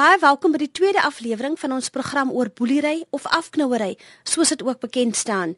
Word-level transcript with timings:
Baie 0.00 0.16
welkom 0.16 0.54
by 0.54 0.62
die 0.62 0.72
tweede 0.72 1.02
aflewering 1.04 1.58
van 1.60 1.74
ons 1.76 1.90
program 1.92 2.30
oor 2.32 2.48
boelery 2.56 3.02
of 3.12 3.26
afknouery, 3.36 3.98
soos 4.24 4.48
dit 4.48 4.62
ook 4.64 4.78
bekend 4.80 5.16
staan. 5.16 5.50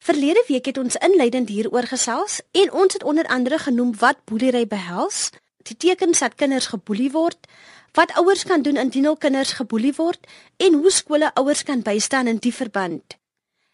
Verlede 0.00 0.40
week 0.48 0.70
het 0.70 0.78
ons 0.80 0.96
inleidend 1.04 1.50
hieroor 1.52 1.84
gesels 1.90 2.38
en 2.56 2.72
ons 2.72 2.96
het 2.96 3.04
onder 3.04 3.28
andere 3.28 3.58
genoem 3.60 3.90
wat 4.00 4.22
boelery 4.24 4.62
behels, 4.70 5.18
die 5.68 5.76
tekens 5.76 6.24
dat 6.24 6.38
kinders 6.40 6.70
geboelie 6.72 7.10
word, 7.12 7.44
wat 7.92 8.14
ouers 8.16 8.46
kan 8.48 8.64
doen 8.64 8.80
indien 8.80 9.10
hul 9.10 9.18
kinders 9.20 9.52
geboelie 9.58 9.92
word 9.98 10.24
en 10.56 10.80
hoe 10.80 10.94
skole 10.96 11.28
ouers 11.34 11.66
kan 11.68 11.84
bystaan 11.84 12.32
in 12.32 12.40
die 12.40 12.54
verband. 12.56 13.18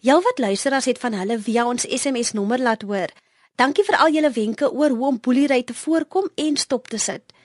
Heelwat 0.03 0.43
luisteraars 0.43 0.91
het 0.91 0.99
van 0.99 1.15
hulle 1.15 1.39
via 1.39 1.69
ons 1.71 1.87
SMS 1.87 2.35
nommer 2.35 2.59
laat 2.59 2.83
hoor. 2.83 3.15
Dankie 3.55 3.87
vir 3.87 4.03
al 4.03 4.11
julle 4.11 4.35
wenke 4.35 4.75
oor 4.75 4.91
hoe 4.91 5.07
om 5.13 5.23
boelery 5.23 5.63
te 5.63 5.75
voorkom 5.87 6.27
en 6.35 6.57
stop 6.57 6.91
te 6.91 6.99
sit. 6.99 7.36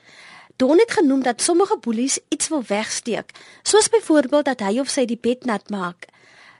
Don 0.62 0.78
het 0.78 0.92
genoem 0.92 1.24
dat 1.24 1.42
sommige 1.42 1.78
boelies 1.82 2.20
iets 2.30 2.48
wil 2.48 2.64
wegsteek, 2.68 3.32
soos 3.64 3.90
byvoorbeeld 3.90 4.46
dat 4.46 4.60
hy 4.62 4.78
of 4.80 4.90
sy 4.94 5.08
die 5.10 5.18
bed 5.18 5.46
nat 5.50 5.70
maak. 5.74 6.06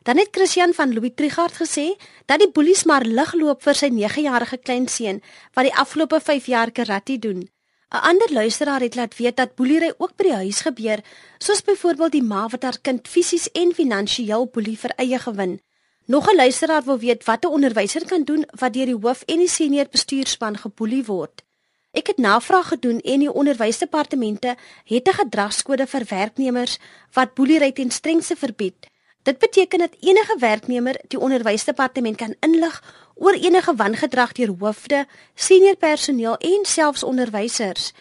Dan 0.02 0.18
het 0.18 0.32
Christian 0.32 0.74
van 0.74 0.94
Louis 0.94 1.12
Trigard 1.16 1.54
gesê 1.54 1.84
dat 2.26 2.42
die 2.42 2.50
boelies 2.50 2.82
maar 2.90 3.06
lig 3.06 3.34
loop 3.38 3.62
vir 3.62 3.78
sy 3.78 3.92
9-jarige 3.94 4.58
kleinseun 4.58 5.20
wat 5.54 5.68
die 5.68 5.74
afgelope 5.84 6.18
5 6.30 6.48
jaar 6.50 6.72
karate 6.72 7.20
doen. 7.26 7.44
'n 7.46 8.02
Ander 8.10 8.34
luisteraar 8.34 8.82
het 8.82 8.96
laat 8.96 9.18
weet 9.18 9.38
dat 9.38 9.54
boelery 9.56 9.94
ook 9.98 10.16
by 10.18 10.24
die 10.24 10.40
huis 10.42 10.62
gebeur, 10.62 11.06
soos 11.38 11.62
byvoorbeeld 11.62 12.12
die 12.12 12.24
ma 12.24 12.48
wat 12.48 12.64
haar 12.64 12.82
kind 12.82 13.08
fisies 13.08 13.52
en 13.52 13.74
finansiëel 13.74 14.50
boelie 14.50 14.78
vir 14.78 14.98
eie 14.98 15.20
gewin. 15.20 15.60
Nog 16.06 16.32
'n 16.32 16.36
luisteraar 16.36 16.84
wil 16.90 16.98
weet 16.98 17.24
wat 17.30 17.46
'n 17.46 17.54
onderwyser 17.54 18.06
kan 18.08 18.24
doen 18.24 18.46
wat 18.60 18.74
deur 18.74 18.86
die 18.86 19.02
hoof 19.02 19.22
en 19.28 19.38
die 19.38 19.54
senior 19.60 19.88
bestuurspan 19.92 20.58
geboelie 20.58 21.06
word. 21.06 21.46
Ek 21.92 22.08
het 22.08 22.18
navraag 22.18 22.68
gedoen 22.68 23.00
en 23.00 23.20
die 23.20 23.34
onderwysdepartemente 23.34 24.56
het 24.84 25.08
'n 25.08 25.20
gedragskode 25.22 25.88
vir 25.88 26.04
werknemers 26.10 26.78
wat 27.14 27.34
boelery 27.34 27.72
ten 27.72 27.92
strengste 27.92 28.36
verbied. 28.36 28.88
Dit 29.24 29.38
beteken 29.38 29.80
dat 29.80 29.96
enige 30.00 30.36
werknemer 30.40 31.00
die 31.08 31.20
onderwysdepartement 31.20 32.16
kan 32.16 32.36
inlig 32.40 32.84
oor 33.16 33.34
enige 33.34 33.76
wangedrag 33.76 34.32
deur 34.32 34.56
hoofde, 34.60 35.06
senior 35.36 35.76
personeel 35.76 36.38
en 36.38 36.66
selfs 36.66 37.04
onderwysers. 37.04 37.92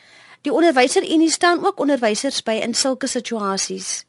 Die 0.41 0.53
onderwyserunie 0.53 1.31
staan 1.31 1.67
ook 1.67 1.81
onderwysers 1.81 2.43
by 2.43 2.53
in 2.63 2.75
sulke 2.75 3.07
situasies. 3.07 4.05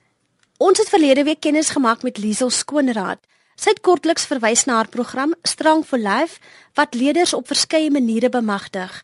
Ons 0.58 0.78
het 0.78 0.89
verlede 0.89 1.23
week 1.23 1.39
kennis 1.39 1.69
gemaak 1.69 2.03
met 2.03 2.17
Liesel 2.17 2.50
Skoonraad. 2.50 3.19
Sy 3.56 3.69
het 3.69 3.81
kortliks 3.81 4.25
verwys 4.25 4.66
na 4.66 4.73
haar 4.73 4.89
program 4.89 5.34
Strong 5.44 5.86
for 5.86 6.00
Life 6.00 6.39
wat 6.73 6.94
leerders 6.94 7.34
op 7.34 7.47
verskeie 7.47 7.91
maniere 7.91 8.30
bemagtig. 8.30 9.02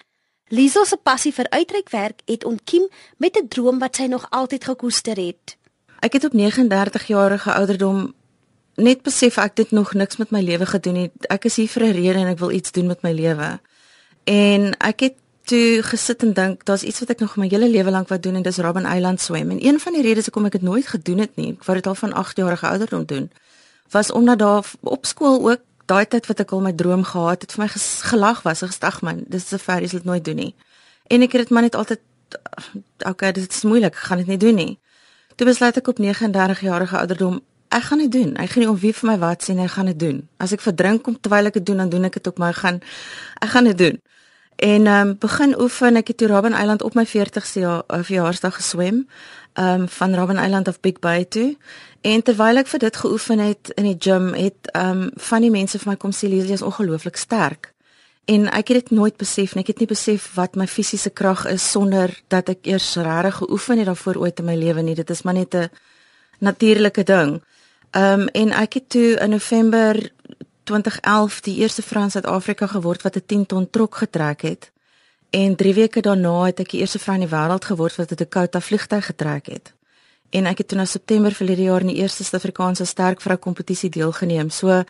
Liesel 0.47 0.85
se 0.85 0.95
passie 0.97 1.33
vir 1.35 1.49
uitreikwerk 1.49 2.21
het 2.25 2.45
ontkiem 2.47 2.87
met 3.17 3.35
'n 3.35 3.47
droom 3.47 3.79
wat 3.79 3.95
sy 3.95 4.05
nog 4.05 4.27
altyd 4.29 4.63
gekoester 4.63 5.15
het. 5.15 5.57
Ek 5.99 6.13
het 6.13 6.23
op 6.23 6.33
39 6.33 7.07
jarige 7.07 7.53
ouderdom 7.53 8.13
net 8.75 9.01
besef 9.01 9.37
ek 9.37 9.57
het 9.57 9.71
nog 9.71 9.93
niks 9.93 10.17
met 10.17 10.29
my 10.29 10.41
lewe 10.41 10.65
gedoen 10.65 10.93
nie. 10.93 11.11
Ek 11.27 11.45
is 11.45 11.55
hier 11.55 11.67
vir 11.67 11.83
'n 11.83 11.91
rede 11.91 12.19
en 12.19 12.27
ek 12.27 12.39
wil 12.39 12.51
iets 12.51 12.71
doen 12.71 12.87
met 12.87 13.01
my 13.01 13.11
lewe. 13.11 13.59
En 14.23 14.77
ek 14.77 14.99
het 14.99 15.15
toe 15.43 15.83
gesit 15.83 16.23
en 16.23 16.33
dink, 16.33 16.65
daar's 16.65 16.83
iets 16.83 16.99
wat 16.99 17.09
ek 17.09 17.19
nog 17.19 17.35
my 17.35 17.47
hele 17.47 17.69
lewe 17.69 17.91
lank 17.91 18.07
wou 18.07 18.19
doen 18.19 18.35
en 18.35 18.41
dis 18.41 18.57
Robben 18.57 18.85
Island 18.85 19.21
swem. 19.21 19.51
En 19.51 19.65
een 19.65 19.79
van 19.79 19.93
die 19.93 20.01
redes 20.01 20.27
hoekom 20.27 20.45
ek 20.45 20.51
dit 20.51 20.61
nooit 20.61 20.87
gedoen 20.87 21.17
het 21.23 21.35
nie, 21.35 21.51
ek 21.55 21.63
wou 21.63 21.77
dit 21.77 21.87
al 21.87 21.95
van 21.95 22.13
8 22.13 22.37
jarige 22.37 22.67
ouderdom 22.67 23.05
doen, 23.05 23.31
was 23.89 24.11
omdat 24.11 24.39
daar 24.39 24.71
op 24.81 25.05
skool 25.05 25.49
ook 25.49 25.61
daai 25.88 26.05
tyd 26.05 26.27
wat 26.30 26.43
ek 26.43 26.53
al 26.53 26.63
my 26.66 26.73
droom 26.75 27.03
gehad 27.07 27.45
het 27.45 27.55
vir 27.55 27.66
my 27.66 27.69
gelag 28.11 28.43
was, 28.45 28.63
ek 28.63 28.73
gesag 28.73 29.02
man, 29.05 29.23
dis 29.31 29.47
so 29.47 29.61
ver, 29.61 29.81
jy 29.81 29.91
sal 29.91 30.03
dit 30.03 30.09
nooit 30.09 30.25
doen 30.25 30.41
nie. 30.43 30.53
En 31.07 31.23
ek 31.23 31.35
het 31.35 31.47
dit 31.47 31.53
maar 31.55 31.67
net 31.67 31.77
altyd 31.80 32.03
okay, 33.07 33.31
dit 33.31 33.47
is 33.47 33.63
moeilik, 33.63 33.95
ek 33.95 34.09
gaan 34.09 34.23
dit 34.23 34.33
nie 34.33 34.41
doen 34.41 34.58
nie. 34.59 34.73
Toe 35.38 35.47
besluit 35.47 35.77
ek 35.80 35.88
op 35.88 36.02
39 36.02 36.63
jarige 36.65 36.97
ouderdom, 36.97 37.39
ek 37.69 37.88
gaan 37.88 38.03
dit 38.03 38.11
doen. 38.11 38.35
Ek 38.41 38.52
gaan 38.52 38.63
nie 38.63 38.69
om 38.71 38.80
wie 38.81 38.93
vir 38.95 39.09
my 39.11 39.17
wat 39.21 39.45
sê 39.45 39.55
nie, 39.55 39.67
ek 39.67 39.75
gaan 39.77 39.91
dit 39.91 39.99
doen. 39.99 40.21
As 40.43 40.53
ek 40.55 40.63
verdrink 40.65 41.03
kom 41.05 41.17
terwyl 41.19 41.52
ek 41.52 41.59
dit 41.59 41.67
doen, 41.67 41.83
dan 41.83 41.91
doen 41.93 42.09
ek 42.09 42.19
dit 42.19 42.30
op 42.31 42.39
my 42.41 42.52
gaan 42.58 42.81
ek 43.43 43.52
gaan 43.55 43.71
dit 43.71 43.77
doen. 43.77 43.99
En 44.58 44.87
ehm 44.89 45.08
um, 45.08 45.17
begin 45.21 45.54
oefen, 45.61 45.95
ek 45.95 46.08
het 46.08 46.17
toe 46.17 46.27
Robben 46.27 46.55
Island 46.58 46.81
op 46.81 46.95
my 46.98 47.05
40ste 47.05 47.61
jaar 47.61 47.83
uh, 47.87 48.02
verjaarsdag 48.02 48.55
geswem. 48.55 49.04
Ehm 49.54 49.81
um, 49.81 49.89
van 49.89 50.15
Robben 50.15 50.42
Island 50.42 50.67
of 50.67 50.80
Big 50.80 50.99
Bay 50.99 51.25
toe. 51.25 51.58
En 52.07 52.21
terwyl 52.23 52.61
ek 52.61 52.69
vir 52.71 52.79
dit 52.85 52.97
geoefen 53.03 53.41
het 53.43 53.71
in 53.75 53.87
die 53.89 53.97
gym, 53.99 54.29
het 54.37 54.69
um, 54.79 55.09
van 55.29 55.43
die 55.43 55.51
mense 55.51 55.79
vir 55.81 55.91
my 55.91 55.97
kom 55.99 56.13
sê 56.15 56.29
Lisie 56.31 56.55
is 56.55 56.63
ongelooflik 56.63 57.19
sterk. 57.19 57.73
En 58.31 58.47
ek 58.51 58.71
het 58.71 58.85
dit 58.85 58.93
nooit 58.95 59.15
besef 59.19 59.55
nie. 59.55 59.63
Ek 59.65 59.73
het 59.73 59.81
nie 59.83 59.89
besef 59.89 60.29
wat 60.35 60.55
my 60.59 60.67
fisiese 60.71 61.11
krag 61.11 61.45
is 61.51 61.65
sonder 61.71 62.11
dat 62.31 62.51
ek 62.51 62.67
eers 62.67 62.93
regtig 62.99 63.41
geoefen 63.41 63.81
het 63.81 63.91
daarvoor 63.91 64.21
ooit 64.23 64.39
in 64.39 64.47
my 64.47 64.55
lewe 64.55 64.83
nie. 64.83 64.95
Dit 64.95 65.11
is 65.11 65.23
maar 65.23 65.35
net 65.35 65.55
'n 65.55 65.69
natuurlike 66.39 67.03
ding. 67.03 67.41
Um, 67.91 68.27
en 68.27 68.51
ek 68.51 68.73
het 68.73 68.89
toe 68.89 69.15
in 69.19 69.29
November 69.29 70.11
2011 70.63 71.41
die 71.41 71.57
eerste 71.57 71.81
vrou 71.81 72.03
in 72.03 72.11
Suid-Afrika 72.11 72.67
geword 72.67 73.01
wat 73.01 73.15
'n 73.15 73.25
10 73.25 73.45
ton 73.45 73.69
trok 73.69 73.95
getrek 73.95 74.41
het. 74.41 74.71
En 75.29 75.55
3 75.55 75.73
weke 75.73 76.01
daarna 76.01 76.45
het 76.45 76.59
ek 76.59 76.69
die 76.69 76.79
eerste 76.79 76.99
vrou 76.99 77.15
in 77.15 77.27
die 77.27 77.35
wêreld 77.35 77.65
geword 77.65 77.95
wat 77.95 78.11
'n 78.11 78.15
Dakota 78.15 78.59
vliegtuig 78.61 79.05
getrek 79.05 79.45
het. 79.45 79.77
En 80.30 80.45
ek 80.45 80.58
het 80.58 80.67
toe 80.67 80.77
na 80.77 80.86
September 80.86 81.32
verlede 81.32 81.70
jaar 81.70 81.82
in 81.82 81.93
die 81.93 82.02
eerste 82.02 82.23
Suid-Afrikaanse 82.23 82.86
sterk 82.86 83.21
vrou 83.21 83.38
kompetisie 83.38 83.89
deelgeneem. 83.89 84.49
So 84.49 84.83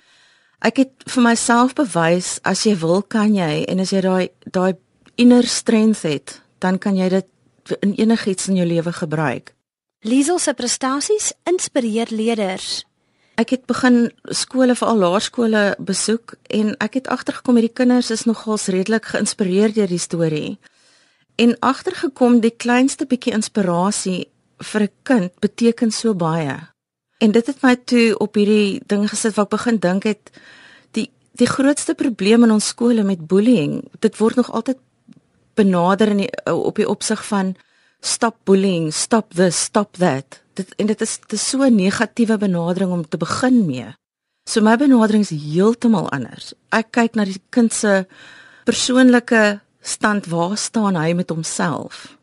Ek 0.66 0.80
het 0.82 1.06
vir 1.06 1.22
myself 1.22 1.76
bewys 1.78 2.38
as 2.48 2.64
jy 2.66 2.74
wil 2.82 3.04
kan 3.06 3.36
jy 3.36 3.62
en 3.70 3.82
as 3.84 3.94
jy 3.94 4.02
daai 4.02 4.30
daai 4.50 4.74
inner 5.18 5.46
strength 5.46 6.02
het, 6.06 6.40
dan 6.62 6.80
kan 6.82 6.98
jy 6.98 7.10
dit 7.14 7.76
in 7.86 7.94
enigiets 7.98 8.50
in 8.50 8.58
jou 8.58 8.66
lewe 8.66 8.94
gebruik. 8.94 9.54
Liesel 10.06 10.40
se 10.40 10.54
prestasies 10.58 11.32
inspireer 11.50 12.10
leerders. 12.10 12.86
Ek 13.38 13.54
het 13.54 13.68
begin 13.70 14.08
skole 14.34 14.74
vir 14.78 14.90
al 14.90 15.02
laerskole 15.04 15.64
besoek 15.78 16.34
en 16.50 16.74
ek 16.82 16.98
het 17.02 17.10
agtergekom 17.14 17.60
hierdie 17.60 17.76
kinders 17.78 18.10
is 18.14 18.26
nogals 18.26 18.66
redelik 18.74 19.12
geïnspireer 19.14 19.76
deur 19.76 19.94
die 19.94 20.02
storie. 20.02 20.58
En 21.38 21.54
agtergekom 21.62 22.40
die 22.42 22.54
kleinste 22.54 23.06
bietjie 23.06 23.36
inspirasie 23.38 24.26
vir 24.58 24.82
'n 24.82 24.92
kind 25.04 25.32
beteken 25.40 25.92
so 25.92 26.14
baie. 26.14 26.58
En 27.18 27.32
dit 27.32 27.46
het 27.46 27.62
my 27.62 27.76
toe 27.76 28.18
op 28.18 28.36
hierdie 28.36 28.82
ding 28.86 29.10
gesit 29.10 29.36
waar 29.36 29.46
ek 29.46 29.56
begin 29.56 29.78
dink 29.78 30.04
het 30.04 30.32
die 30.92 31.10
die 31.38 31.48
grootste 31.48 31.94
probleem 31.94 32.44
in 32.44 32.52
ons 32.52 32.68
skole 32.68 33.04
met 33.04 33.28
bullying, 33.28 33.84
dit 34.00 34.18
word 34.18 34.36
nog 34.36 34.52
altyd 34.52 34.78
benader 35.54 36.08
in 36.08 36.18
die, 36.18 36.32
op 36.46 36.76
die 36.76 36.88
opsig 36.90 37.26
van 37.26 37.56
stop 38.00 38.38
bullying, 38.44 38.94
stop 38.94 39.34
this, 39.34 39.64
stop 39.64 39.98
that. 39.98 40.42
Dit 40.54 40.74
en 40.78 40.86
dit 40.86 41.02
is 41.02 41.20
dit 41.20 41.34
is 41.34 41.50
so 41.50 41.62
'n 41.64 41.76
negatiewe 41.76 42.38
benadering 42.38 42.92
om 42.92 43.08
te 43.10 43.18
begin 43.18 43.66
mee. 43.66 43.96
So 44.50 44.62
my 44.62 44.78
benadering 44.78 45.24
is 45.24 45.30
heeltemal 45.30 46.10
anders. 46.10 46.54
Ek 46.72 46.92
kyk 46.92 47.16
na 47.16 47.26
die 47.26 47.42
kind 47.50 47.74
se 47.74 48.06
persoonlike 48.66 49.60
stand, 49.82 50.26
waar 50.26 50.58
staan 50.58 50.96
hy 50.96 51.14
met 51.14 51.30
homself? 51.30 52.18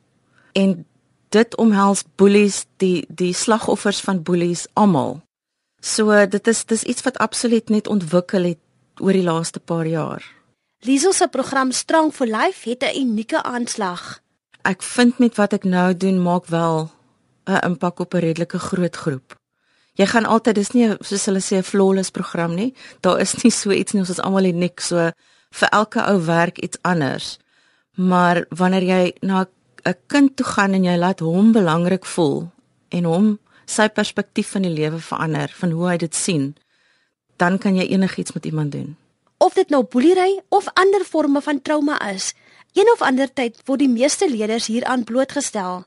En 0.53 0.87
dit 1.35 1.57
omhels 1.57 2.05
boelies 2.21 2.65
die 2.83 3.05
die 3.09 3.33
slagoffers 3.35 4.01
van 4.07 4.23
boelies 4.23 4.67
almal. 4.73 5.21
So 5.83 6.15
dit 6.27 6.49
is 6.49 6.65
dis 6.71 6.87
iets 6.89 7.05
wat 7.05 7.19
absoluut 7.19 7.69
net 7.69 7.91
ontwikkel 7.91 8.55
het 8.55 8.61
oor 9.03 9.13
die 9.13 9.27
laaste 9.27 9.61
paar 9.61 9.87
jaar. 9.87 10.23
Liesel 10.85 11.13
se 11.13 11.29
program 11.29 11.73
Strong 11.73 12.13
for 12.13 12.27
Life 12.27 12.69
het 12.69 12.83
'n 12.83 12.97
unieke 13.01 13.43
aanslag. 13.43 14.21
Ek 14.63 14.83
vind 14.83 15.19
met 15.19 15.37
wat 15.37 15.53
ek 15.53 15.65
nou 15.65 15.97
doen 15.97 16.23
maak 16.23 16.47
wel 16.47 16.91
'n 17.47 17.65
impak 17.65 17.99
op 17.99 18.15
'n 18.15 18.19
redelike 18.19 18.59
groot 18.59 18.97
groep. 18.97 19.37
Jy 19.95 20.07
gaan 20.07 20.27
altyd 20.27 20.55
dis 20.55 20.71
nie 20.71 20.97
soos 21.01 21.25
hulle 21.25 21.41
sê 21.41 21.57
'n 21.57 21.63
flawless 21.63 22.11
program 22.11 22.55
nie. 22.55 22.75
Daar 23.01 23.21
is 23.21 23.35
nie 23.43 23.51
so 23.51 23.71
iets 23.71 23.93
nie 23.93 24.01
ons 24.01 24.11
is 24.11 24.21
almal 24.21 24.45
uniek 24.45 24.81
so 24.81 25.11
vir 25.51 25.69
elke 25.69 26.01
ou 26.03 26.25
werk 26.25 26.59
iets 26.59 26.79
anders. 26.83 27.39
Maar 27.97 28.45
wanneer 28.49 28.83
jy 28.83 29.15
na 29.21 29.41
'n 29.41 29.49
kind 30.07 30.37
toe 30.37 30.47
gaan 30.47 30.73
en 30.73 30.85
jy 30.85 30.97
laat 30.97 31.21
hom 31.21 31.53
belangrik 31.53 32.05
voel 32.05 32.51
en 32.89 33.05
hom 33.05 33.39
sy 33.67 33.89
perspektief 33.89 34.51
van 34.55 34.63
die 34.63 34.73
lewe 34.73 34.99
verander 34.99 35.53
van 35.61 35.71
hoe 35.71 35.89
hy 35.89 35.97
dit 35.97 36.15
sien, 36.15 36.53
dan 37.37 37.59
kan 37.59 37.77
jy 37.77 37.87
enigiets 37.93 38.33
met 38.33 38.47
iemand 38.47 38.73
doen. 38.73 38.97
Of 39.39 39.55
dit 39.55 39.69
nou 39.69 39.83
boelery 39.85 40.41
of 40.49 40.69
ander 40.75 41.05
forme 41.05 41.41
van 41.43 41.63
trauma 41.63 41.99
is, 42.11 42.33
een 42.73 42.89
of 42.93 43.03
ander 43.03 43.33
tyd 43.33 43.61
word 43.67 43.85
die 43.85 43.91
meeste 43.91 44.29
leerders 44.31 44.67
hieraan 44.67 45.05
blootgestel. 45.05 45.85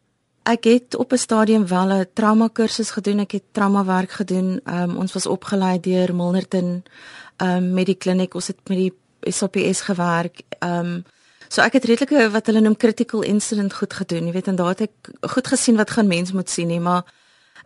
Ek 0.48 0.64
het 0.64 0.96
op 0.96 1.12
'n 1.12 1.18
stadium 1.18 1.68
wel 1.68 1.92
'n 1.92 2.08
trauma 2.14 2.48
kursus 2.48 2.92
gedoen, 2.92 3.20
ek 3.20 3.32
het 3.32 3.44
trauma 3.52 3.86
werk 3.86 4.12
gedoen. 4.12 4.60
Um, 4.66 4.98
ons 4.98 5.14
was 5.14 5.26
opgelei 5.26 5.80
deur 5.80 6.16
Milnerton 6.16 6.84
um, 7.38 7.74
met 7.74 7.86
die 7.86 7.96
kliniek, 7.96 8.34
ons 8.34 8.48
het 8.48 8.60
met 8.70 8.78
die 8.78 8.94
SAPS 9.32 9.82
gewerk. 9.82 10.42
Um, 10.60 11.04
So 11.50 11.62
ek 11.62 11.74
het 11.80 11.86
redelike 11.86 12.30
wat 12.34 12.50
hulle 12.50 12.62
noem 12.62 12.76
critical 12.76 13.24
incident 13.24 13.74
goed 13.74 13.94
gedoen. 13.94 14.28
Jy 14.28 14.34
weet 14.36 14.48
en 14.52 14.56
daar 14.60 14.74
het 14.76 14.82
ek 14.90 15.12
goed 15.34 15.48
gesien 15.48 15.78
wat 15.80 15.94
gaan 15.96 16.08
mens 16.08 16.32
moet 16.32 16.50
sien 16.50 16.68
nie, 16.68 16.80
maar 16.80 17.08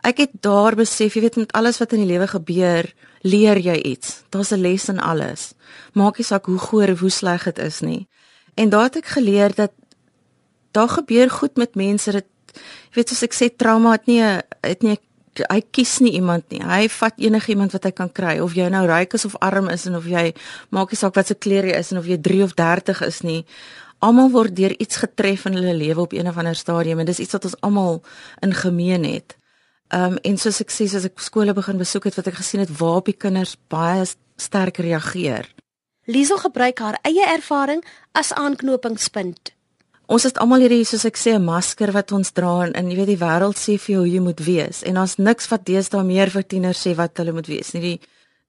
ek 0.02 0.18
het 0.18 0.30
daar 0.40 0.74
besef, 0.78 1.14
jy 1.14 1.22
weet 1.22 1.36
met 1.36 1.52
alles 1.52 1.78
wat 1.78 1.92
in 1.92 2.04
die 2.04 2.10
lewe 2.10 2.26
gebeur, 2.26 2.88
leer 3.22 3.58
jy 3.58 3.76
iets. 3.94 4.22
Daar's 4.30 4.52
'n 4.52 4.60
les 4.60 4.88
in 4.88 4.98
alles. 4.98 5.54
Maak 5.94 6.18
nie 6.18 6.24
saak 6.24 6.46
hoe 6.46 6.58
goor 6.58 6.90
of 6.90 7.00
hoe 7.00 7.10
sleg 7.10 7.44
dit 7.44 7.58
is 7.58 7.80
nie. 7.80 8.08
En 8.54 8.68
daar 8.68 8.82
het 8.82 8.96
ek 8.96 9.06
geleer 9.06 9.54
dat 9.54 9.72
daar 10.72 10.88
gebeur 10.88 11.30
goed 11.30 11.56
met 11.56 11.74
mense 11.74 12.12
dat 12.12 12.24
jy 12.54 12.94
weet 12.94 13.08
soos 13.08 13.22
ek 13.22 13.34
sê 13.34 13.56
trauma 13.56 13.92
het 13.92 14.06
nie 14.06 14.22
'n 14.22 14.42
het 14.62 14.82
nie 14.82 14.98
hy 15.40 15.60
kies 15.70 15.98
nie 16.04 16.12
iemand 16.18 16.50
nie. 16.52 16.60
Hy 16.60 16.88
vat 16.92 17.20
enigiemand 17.20 17.72
wat 17.72 17.86
hy 17.88 17.92
kan 17.96 18.10
kry 18.12 18.38
of 18.44 18.56
jy 18.56 18.68
nou 18.72 18.82
ryk 18.88 19.14
is 19.16 19.24
of 19.24 19.36
arm 19.40 19.70
is 19.72 19.86
en 19.88 19.96
of 19.96 20.08
jy 20.08 20.32
maak 20.70 20.92
nie 20.92 21.00
saak 21.00 21.16
wat 21.16 21.30
se 21.30 21.36
kleur 21.38 21.68
jy 21.68 21.78
is 21.78 21.92
en 21.92 22.02
of 22.02 22.08
jy 22.10 22.18
3 22.20 22.42
of 22.44 22.56
30 22.58 23.04
is 23.06 23.22
nie. 23.24 23.40
Almal 24.02 24.32
word 24.34 24.56
deur 24.58 24.74
iets 24.82 24.98
getref 25.00 25.46
in 25.46 25.56
hulle 25.56 25.74
lewe 25.78 26.04
op 26.04 26.12
een 26.12 26.28
of 26.28 26.36
ander 26.36 26.58
stadium 26.58 27.00
en 27.00 27.08
dis 27.08 27.22
iets 27.22 27.32
wat 27.38 27.48
ons 27.48 27.56
almal 27.62 28.02
in 28.42 28.52
gemeen 28.54 29.06
het. 29.08 29.36
Um, 29.92 30.18
en 30.24 30.38
soos 30.40 30.60
ek 30.64 30.72
sê 30.72 30.88
as 30.88 31.04
ek 31.04 31.20
skole 31.20 31.52
begin 31.54 31.80
besoek 31.80 32.08
het 32.08 32.16
wat 32.16 32.30
ek 32.32 32.40
gesien 32.40 32.64
het 32.64 32.72
waar 32.78 33.02
op 33.02 33.08
die 33.10 33.16
kinders 33.16 33.56
baie 33.72 34.04
sterk 34.40 34.80
reageer. 34.80 35.48
Liesel 36.10 36.40
gebruik 36.42 36.80
haar 36.82 36.98
eie 37.06 37.26
ervaring 37.30 37.84
as 38.16 38.32
aanknopingspunt. 38.32 39.52
Ons 40.12 40.26
het 40.28 40.36
almal 40.42 40.60
hierdie 40.60 40.84
soos 40.84 41.06
ek 41.08 41.16
sê 41.16 41.32
'n 41.32 41.44
masker 41.44 41.90
wat 41.96 42.12
ons 42.12 42.32
dra 42.36 42.66
en, 42.66 42.72
en 42.76 42.90
jy 42.90 42.96
weet 42.96 43.12
die 43.14 43.22
wêreld 43.22 43.56
sê 43.56 43.78
vir 43.80 43.92
jou 43.94 44.00
hoe 44.02 44.10
jy 44.14 44.20
moet 44.20 44.40
wees 44.44 44.82
en 44.84 44.98
ons 45.00 45.16
niks 45.16 45.48
wat 45.48 45.64
deesdae 45.64 46.04
meer 46.04 46.28
vir 46.28 46.44
tieners 46.44 46.82
sê 46.84 46.92
wat 46.94 47.16
hulle 47.16 47.32
moet 47.32 47.48
wees 47.48 47.72
nie. 47.72 47.80
Die 47.80 47.98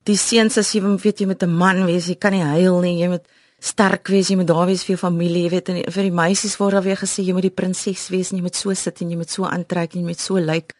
die 0.04 0.18
seuns 0.20 0.58
as 0.58 0.74
jy 0.76 0.82
weet 0.82 1.22
jy 1.22 1.28
moet 1.28 1.44
'n 1.44 1.56
man 1.64 1.86
wees, 1.86 2.08
jy 2.08 2.16
kan 2.20 2.34
nie 2.34 2.44
huil 2.44 2.82
nie, 2.82 3.00
jy 3.00 3.08
moet 3.08 3.26
sterk 3.62 4.10
wees, 4.10 4.28
jy 4.28 4.36
moet 4.36 4.48
daar 4.48 4.68
wees 4.68 4.84
vir 4.84 4.96
jou 4.96 5.02
familie, 5.08 5.44
jy 5.44 5.50
weet 5.50 5.70
en 5.70 5.76
vir 5.92 6.04
die 6.04 6.12
meisies 6.12 6.58
word 6.60 6.74
daar 6.74 6.84
weer 6.84 7.00
gesê 7.00 7.24
jy 7.24 7.34
moet 7.34 7.48
die 7.48 7.58
prinses 7.60 8.10
wees 8.10 8.32
en 8.32 8.38
jy 8.38 8.44
moet 8.44 8.56
so 8.56 8.74
sit 8.74 9.02
en 9.02 9.10
jy 9.10 9.16
moet 9.16 9.30
so 9.30 9.44
aantrek 9.46 9.96
en 9.96 10.02
jy 10.02 10.08
moet 10.08 10.20
so 10.20 10.36
lyk. 10.36 10.48
Like. 10.48 10.76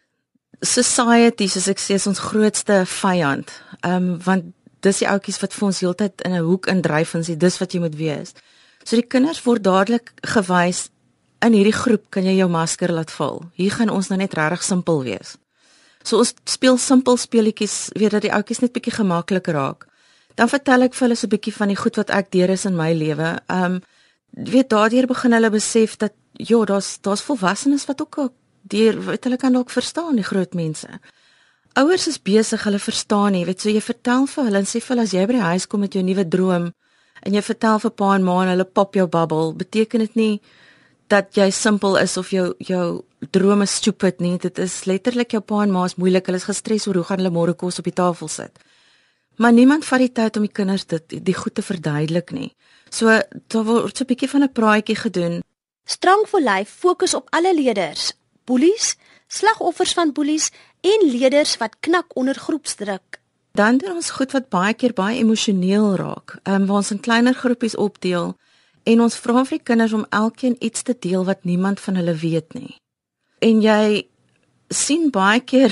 Society 0.60 1.48
soos 1.48 1.68
ek 1.68 1.78
sê 1.78 1.94
is 1.94 2.06
ons 2.06 2.18
grootste 2.18 2.84
vyand. 2.84 3.48
Ehm 3.82 3.96
um, 3.96 4.18
want 4.18 4.44
dis 4.82 4.98
die 4.98 5.08
ouetjies 5.08 5.40
wat 5.40 5.54
vir 5.54 5.66
ons 5.66 5.80
heeltyd 5.80 6.20
in 6.26 6.32
'n 6.32 6.44
hoek 6.44 6.66
indryf 6.66 7.14
en 7.14 7.22
sê 7.22 7.36
dis 7.36 7.58
wat 7.58 7.72
jy 7.72 7.80
moet 7.80 7.96
wees. 7.96 8.34
So 8.84 8.96
die 9.00 9.08
kinders 9.08 9.40
word 9.46 9.64
dadelik 9.64 10.12
gewys 10.34 10.90
in 11.44 11.56
hierdie 11.56 11.76
groep 11.76 12.10
kan 12.12 12.24
jy 12.24 12.36
jou 12.38 12.48
masker 12.52 12.92
laat 12.92 13.12
val. 13.16 13.42
Hier 13.56 13.72
gaan 13.72 13.92
ons 13.92 14.10
nou 14.10 14.18
net 14.20 14.36
regtig 14.36 14.64
simpel 14.64 15.02
wees. 15.04 15.36
So 16.04 16.20
ons 16.20 16.34
speel 16.48 16.76
simpel 16.80 17.16
speletjies, 17.20 17.88
weet 17.96 18.16
dat 18.16 18.26
die 18.26 18.32
ouetjies 18.32 18.60
net 18.60 18.74
bietjie 18.76 18.92
gemakliker 18.98 19.56
raak. 19.56 19.86
Dan 20.36 20.50
vertel 20.52 20.84
ek 20.88 20.94
vir 20.94 21.06
hulle 21.06 21.16
so 21.16 21.26
'n 21.26 21.34
bietjie 21.36 21.56
van 21.56 21.68
die 21.68 21.80
goed 21.80 21.96
wat 21.96 22.10
ek 22.10 22.30
deur 22.30 22.50
is 22.50 22.64
in 22.64 22.76
my 22.76 22.92
lewe. 22.92 23.40
Ehm 23.48 23.64
um, 23.64 23.82
weet 24.36 24.68
daardeur 24.68 25.06
begin 25.06 25.32
hulle 25.32 25.50
besef 25.50 25.96
dat 25.96 26.12
ja, 26.32 26.64
daar's 26.64 26.98
daar's 27.00 27.22
volwassenes 27.22 27.86
wat 27.86 28.00
ook 28.00 28.32
deur 28.62 29.00
wat 29.04 29.24
hulle 29.24 29.36
kan 29.36 29.52
dalk 29.52 29.70
verstaan 29.70 30.16
die 30.16 30.24
groot 30.24 30.54
mense. 30.54 30.88
Ouers 31.74 32.06
is 32.06 32.22
besig, 32.22 32.64
hulle 32.64 32.78
verstaan 32.78 33.32
nie, 33.32 33.44
weet 33.44 33.60
so 33.60 33.68
jy 33.68 33.80
vertel 33.80 34.26
vir 34.26 34.44
hulle 34.44 34.58
en 34.58 34.66
sê 34.66 34.80
vir 34.80 34.88
hulle 34.88 35.02
as 35.02 35.12
jy 35.12 35.26
by 35.26 35.32
die 35.32 35.48
huis 35.50 35.66
kom 35.66 35.80
met 35.80 35.94
jou 35.94 36.02
nuwe 36.02 36.28
droom 36.28 36.72
en 37.22 37.34
jy 37.34 37.42
vertel 37.42 37.78
vir 37.78 37.90
pa 37.90 38.14
en 38.14 38.24
ma 38.24 38.42
en 38.42 38.48
hulle 38.48 38.64
pop 38.64 38.94
jou 38.94 39.06
bubble, 39.06 39.54
beteken 39.54 39.98
dit 39.98 40.14
nie 40.14 40.40
dat 41.12 41.36
jy 41.36 41.50
simpel 41.52 41.98
is 42.00 42.16
of 42.16 42.30
jou 42.32 42.54
jou 42.58 43.04
drome 43.30 43.66
stupid 43.66 44.20
nie. 44.20 44.36
Dit 44.38 44.58
is 44.58 44.84
letterlik 44.88 45.32
jou 45.36 45.42
pa 45.44 45.62
en 45.62 45.72
ma 45.72 45.84
is 45.84 45.96
moeilik, 46.00 46.26
hulle 46.26 46.40
is 46.40 46.48
gestres 46.48 46.86
oor 46.88 47.00
hoe 47.00 47.08
gaan 47.08 47.22
hulle 47.22 47.34
môre 47.34 47.54
kos 47.54 47.78
op 47.78 47.88
die 47.88 47.96
tafel 47.96 48.28
sit. 48.28 48.58
Maar 49.36 49.52
niemand 49.52 49.84
vat 49.84 49.98
die 49.98 50.12
tyd 50.12 50.36
om 50.38 50.46
die 50.46 50.52
kinders 50.52 50.86
dit 50.86 51.16
die 51.26 51.34
goed 51.34 51.54
te 51.54 51.62
verduidelik 51.62 52.30
nie. 52.32 52.52
So 52.90 53.10
daar 53.50 53.64
word 53.64 53.96
so 53.96 54.04
'n 54.04 54.06
bietjie 54.06 54.30
van 54.30 54.42
'n 54.42 54.52
praatjie 54.52 54.96
gedoen. 54.96 55.42
Strong 55.86 56.26
for 56.26 56.40
Life 56.40 56.72
fokus 56.72 57.14
op 57.14 57.26
alle 57.30 57.54
leerders, 57.54 58.12
boelies, 58.44 58.96
slagoffers 59.28 59.92
van 59.92 60.12
boelies 60.12 60.50
en 60.80 61.10
leerders 61.10 61.56
wat 61.56 61.76
knak 61.80 62.16
onder 62.16 62.34
groepsdruk. 62.34 63.20
Dan 63.54 63.76
doen 63.76 63.94
ons 63.94 64.10
goed 64.10 64.32
wat 64.34 64.48
baie 64.50 64.74
keer 64.74 64.92
baie 64.92 65.20
emosioneel 65.22 65.92
raak. 65.94 66.38
Ehm 66.42 66.62
um, 66.62 66.66
waar 66.66 66.80
ons 66.82 66.90
in 66.90 67.00
kleiner 67.00 67.34
groepies 67.34 67.76
opdeel 67.76 68.32
en 68.82 69.00
ons 69.00 69.16
vra 69.16 69.44
vir 69.44 69.58
die 69.58 69.66
kinders 69.70 69.92
om 69.94 70.06
elkeen 70.10 70.56
iets 70.58 70.82
te 70.82 70.96
deel 70.98 71.22
wat 71.24 71.44
niemand 71.44 71.80
van 71.80 71.94
hulle 71.94 72.14
weet 72.18 72.56
nie. 72.58 72.74
En 73.38 73.62
jy 73.62 74.08
sien 74.68 75.06
baie 75.10 75.40
keer, 75.40 75.70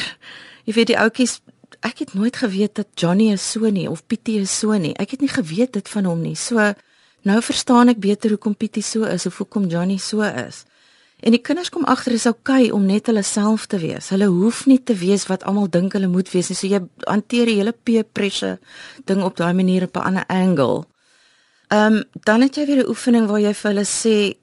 jy 0.64 0.76
weet 0.78 0.92
die 0.92 0.98
ouetjies, 0.98 1.40
ek 1.82 2.04
het 2.04 2.14
nooit 2.14 2.38
geweet 2.38 2.74
dat 2.78 2.94
Johnny 2.94 3.32
is 3.32 3.50
so 3.50 3.70
nie 3.70 3.88
of 3.90 4.06
Pietie 4.06 4.38
is 4.46 4.54
so 4.58 4.78
nie. 4.78 4.94
Ek 4.94 5.16
het 5.16 5.20
nie 5.20 5.32
geweet 5.34 5.74
dit 5.74 5.88
van 5.88 6.06
hom 6.06 6.22
nie. 6.22 6.36
So 6.38 6.70
nou 7.26 7.40
verstaan 7.42 7.90
ek 7.90 7.98
beter 7.98 8.30
hoekom 8.30 8.54
Pietie 8.54 8.86
so 8.86 9.10
is 9.10 9.26
of 9.26 9.42
hoekom 9.42 9.66
Johnny 9.66 9.98
so 9.98 10.22
is. 10.22 10.62
En 11.22 11.30
die 11.30 11.38
kinders 11.38 11.70
kom 11.70 11.84
agter 11.86 12.16
is 12.16 12.26
oukei 12.26 12.64
okay 12.66 12.70
om 12.74 12.86
net 12.86 13.06
hulle 13.06 13.22
self 13.22 13.68
te 13.70 13.78
wees. 13.78 14.08
Hulle 14.10 14.26
hoef 14.26 14.64
nie 14.66 14.80
te 14.82 14.96
wees 14.98 15.28
wat 15.30 15.44
almal 15.46 15.68
dink 15.70 15.94
hulle 15.94 16.10
moet 16.10 16.30
wees 16.34 16.50
nie. 16.50 16.58
So 16.58 16.66
jy 16.66 16.80
hanteer 17.06 17.46
die 17.46 17.60
hele 17.60 17.72
peer 17.72 18.02
pressure 18.02 18.56
ding 19.06 19.22
op 19.22 19.38
daai 19.38 19.54
manier 19.54 19.86
op 19.86 19.96
'n 19.96 20.06
ander 20.08 20.26
angle. 20.26 20.84
Ehm 21.70 21.94
um, 21.94 22.04
dan 22.26 22.42
het 22.42 22.56
jy 22.56 22.66
weer 22.66 22.82
'n 22.82 22.88
oefening 22.88 23.26
waar 23.26 23.40
jy 23.40 23.54
vir 23.54 23.70
hulle 23.70 23.86
sê 23.86 24.34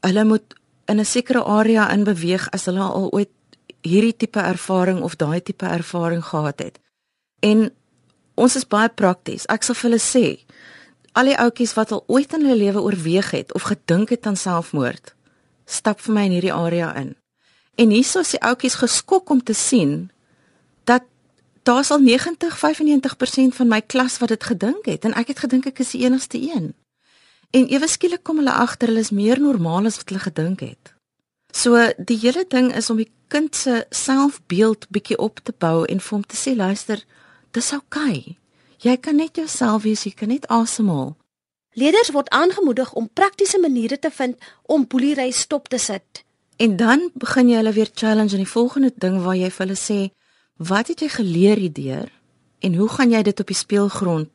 hulle 0.00 0.24
moet 0.24 0.54
in 0.86 1.00
'n 1.00 1.04
sekere 1.04 1.44
area 1.44 1.90
in 1.92 2.04
beweeg 2.04 2.50
as 2.50 2.66
hulle 2.66 2.80
al 2.80 3.10
ooit 3.12 3.32
hierdie 3.80 4.16
tipe 4.16 4.40
ervaring 4.40 5.00
of 5.00 5.16
daai 5.16 5.42
tipe 5.42 5.66
ervaring 5.66 6.24
gehad 6.24 6.58
het. 6.58 6.78
En 7.40 7.70
ons 8.34 8.56
is 8.56 8.68
baie 8.68 8.88
prakties. 8.88 9.46
Ek 9.46 9.62
sal 9.62 9.74
vir 9.74 9.90
hulle 9.90 10.00
sê 10.00 10.44
al 11.12 11.24
die 11.24 11.38
ouetjies 11.38 11.74
wat 11.74 11.92
al 11.92 12.04
ooit 12.06 12.32
in 12.32 12.40
hulle 12.40 12.56
lewe 12.56 12.80
oorweeg 12.82 13.30
het 13.30 13.54
of 13.54 13.62
gedink 13.62 14.08
het 14.08 14.26
aan 14.26 14.36
selfmoord 14.36 15.15
stap 15.66 16.00
vir 16.00 16.14
my 16.14 16.24
in 16.28 16.36
hierdie 16.38 16.54
area 16.54 16.92
in. 16.96 17.14
En 17.76 17.92
hierso 17.92 18.22
is 18.24 18.32
die 18.36 18.40
ouetjies 18.40 18.78
geskok 18.80 19.30
om 19.30 19.42
te 19.42 19.54
sien 19.54 20.10
dat 20.88 21.04
daar's 21.66 21.90
al 21.90 22.00
90-95% 22.00 23.58
van 23.58 23.68
my 23.68 23.80
klas 23.82 24.18
wat 24.22 24.32
dit 24.32 24.44
gedink 24.44 24.86
het 24.86 25.04
en 25.04 25.16
ek 25.18 25.34
het 25.34 25.44
gedink 25.44 25.66
ek 25.66 25.82
is 25.84 25.92
die 25.92 26.04
enigste 26.06 26.40
een. 26.40 26.72
En 27.50 27.68
ewe 27.68 27.88
skielik 27.88 28.22
kom 28.22 28.40
hulle 28.40 28.54
agter 28.54 28.88
hulle 28.88 29.04
is 29.04 29.10
meer 29.10 29.40
normaal 29.40 29.90
as 29.90 29.98
wat 30.00 30.08
hulle 30.08 30.22
gedink 30.22 30.64
het. 30.64 30.94
So 31.52 31.76
die 31.98 32.18
hele 32.22 32.44
ding 32.48 32.72
is 32.74 32.90
om 32.90 32.98
die 33.00 33.10
kind 33.28 33.56
se 33.56 33.84
selfbeeld 33.90 34.86
bietjie 34.88 35.18
op 35.18 35.40
te 35.42 35.54
bou 35.58 35.84
en 35.84 36.00
vir 36.00 36.14
hom 36.14 36.24
te 36.24 36.36
sê 36.38 36.54
luister, 36.56 37.02
dis 37.52 37.72
oukei. 37.72 38.18
Okay. 38.18 38.36
Jy 38.84 38.96
kan 39.00 39.16
net 39.16 39.38
jouself 39.40 39.82
wees, 39.86 40.04
jy 40.04 40.12
kan 40.12 40.28
net 40.28 40.46
asemhaal. 40.52 41.14
Leerders 41.76 42.08
word 42.14 42.30
aangemoedig 42.32 42.92
om 42.96 43.10
praktiese 43.12 43.58
maniere 43.60 43.98
te 43.98 44.08
vind 44.10 44.36
om 44.64 44.86
boelery 44.88 45.30
stop 45.30 45.68
te 45.68 45.78
sit. 45.78 46.22
En 46.56 46.76
dan 46.76 47.10
begin 47.14 47.50
jy 47.50 47.58
hulle 47.60 47.72
weer 47.76 47.90
challenge 47.92 48.32
in 48.32 48.44
die 48.46 48.48
volgende 48.48 48.92
ding 48.96 49.18
waar 49.20 49.36
jy 49.36 49.50
vir 49.50 49.66
hulle 49.66 49.76
sê, 49.76 49.98
"Wat 50.56 50.88
het 50.88 51.00
jy 51.00 51.08
geleer 51.08 51.56
hierdeur 51.56 52.08
en 52.60 52.74
hoe 52.74 52.88
gaan 52.88 53.10
jy 53.10 53.22
dit 53.22 53.40
op 53.40 53.46
die 53.46 53.56
speelgrond 53.56 54.28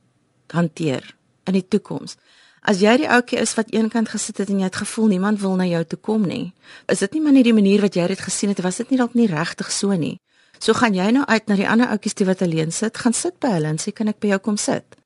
hanteer 0.53 1.15
in 1.43 1.53
die 1.53 1.67
toekoms?" 1.67 2.15
As 2.61 2.79
jy 2.79 2.97
die 2.97 3.09
ouetjie 3.09 3.39
is 3.39 3.53
wat 3.53 3.73
eenkant 3.73 4.09
gesit 4.09 4.37
het 4.37 4.49
en 4.49 4.59
jy 4.59 4.63
het 4.63 4.75
gevoel 4.75 5.07
niemand 5.07 5.39
wil 5.39 5.55
na 5.55 5.65
jou 5.65 5.83
toe 5.83 5.99
kom 5.99 6.27
nie, 6.27 6.53
is 6.87 6.99
dit 6.99 7.13
nie 7.13 7.21
maar 7.21 7.33
net 7.33 7.43
die 7.43 7.53
manier 7.53 7.81
wat 7.81 7.95
jy 7.95 8.07
dit 8.07 8.19
gesien 8.19 8.49
het, 8.49 8.61
was 8.61 8.77
dit 8.77 8.89
nie 8.89 8.97
dalk 8.97 9.13
nie 9.13 9.27
regtig 9.27 9.71
so 9.71 9.91
nie. 9.91 10.19
So 10.59 10.73
gaan 10.73 10.93
jy 10.93 11.11
nou 11.11 11.25
uit 11.25 11.47
na 11.47 11.55
die 11.55 11.69
ander 11.69 11.87
ouetjies 11.87 12.13
die 12.13 12.25
wat 12.25 12.41
alleen 12.41 12.71
sit, 12.71 12.97
gaan 12.97 13.13
sit 13.13 13.39
by 13.39 13.47
hulle 13.47 13.67
en 13.67 13.77
sê 13.77 13.91
kan 13.91 14.07
ek 14.07 14.19
by 14.19 14.27
jou 14.27 14.39
kom 14.39 14.57
sit? 14.57 15.00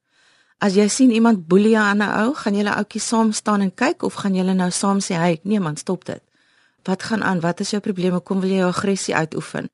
As 0.57 0.75
jy 0.75 0.87
sien 0.87 1.11
iemand 1.11 1.47
boelie 1.47 1.77
aan 1.77 2.01
'n 2.01 2.15
ou, 2.23 2.33
gaan 2.33 2.55
julle 2.55 2.75
ouetjie 2.75 3.01
saam 3.01 3.31
staan 3.31 3.61
en 3.61 3.73
kyk 3.73 4.03
of 4.03 4.13
gaan 4.13 4.35
julle 4.35 4.53
nou 4.53 4.71
saam 4.71 4.99
sê, 4.99 5.15
"Hey, 5.15 5.39
nee 5.43 5.59
man, 5.59 5.77
stop 5.77 6.05
dit." 6.05 6.21
Wat 6.83 7.03
gaan 7.03 7.23
aan? 7.23 7.39
Wat 7.39 7.59
is 7.59 7.69
jou 7.69 7.81
probleme? 7.81 8.19
Kom 8.19 8.39
wil 8.39 8.49
jy 8.49 8.57
jou 8.57 8.69
aggressie 8.69 9.15
uitoefen? 9.15 9.69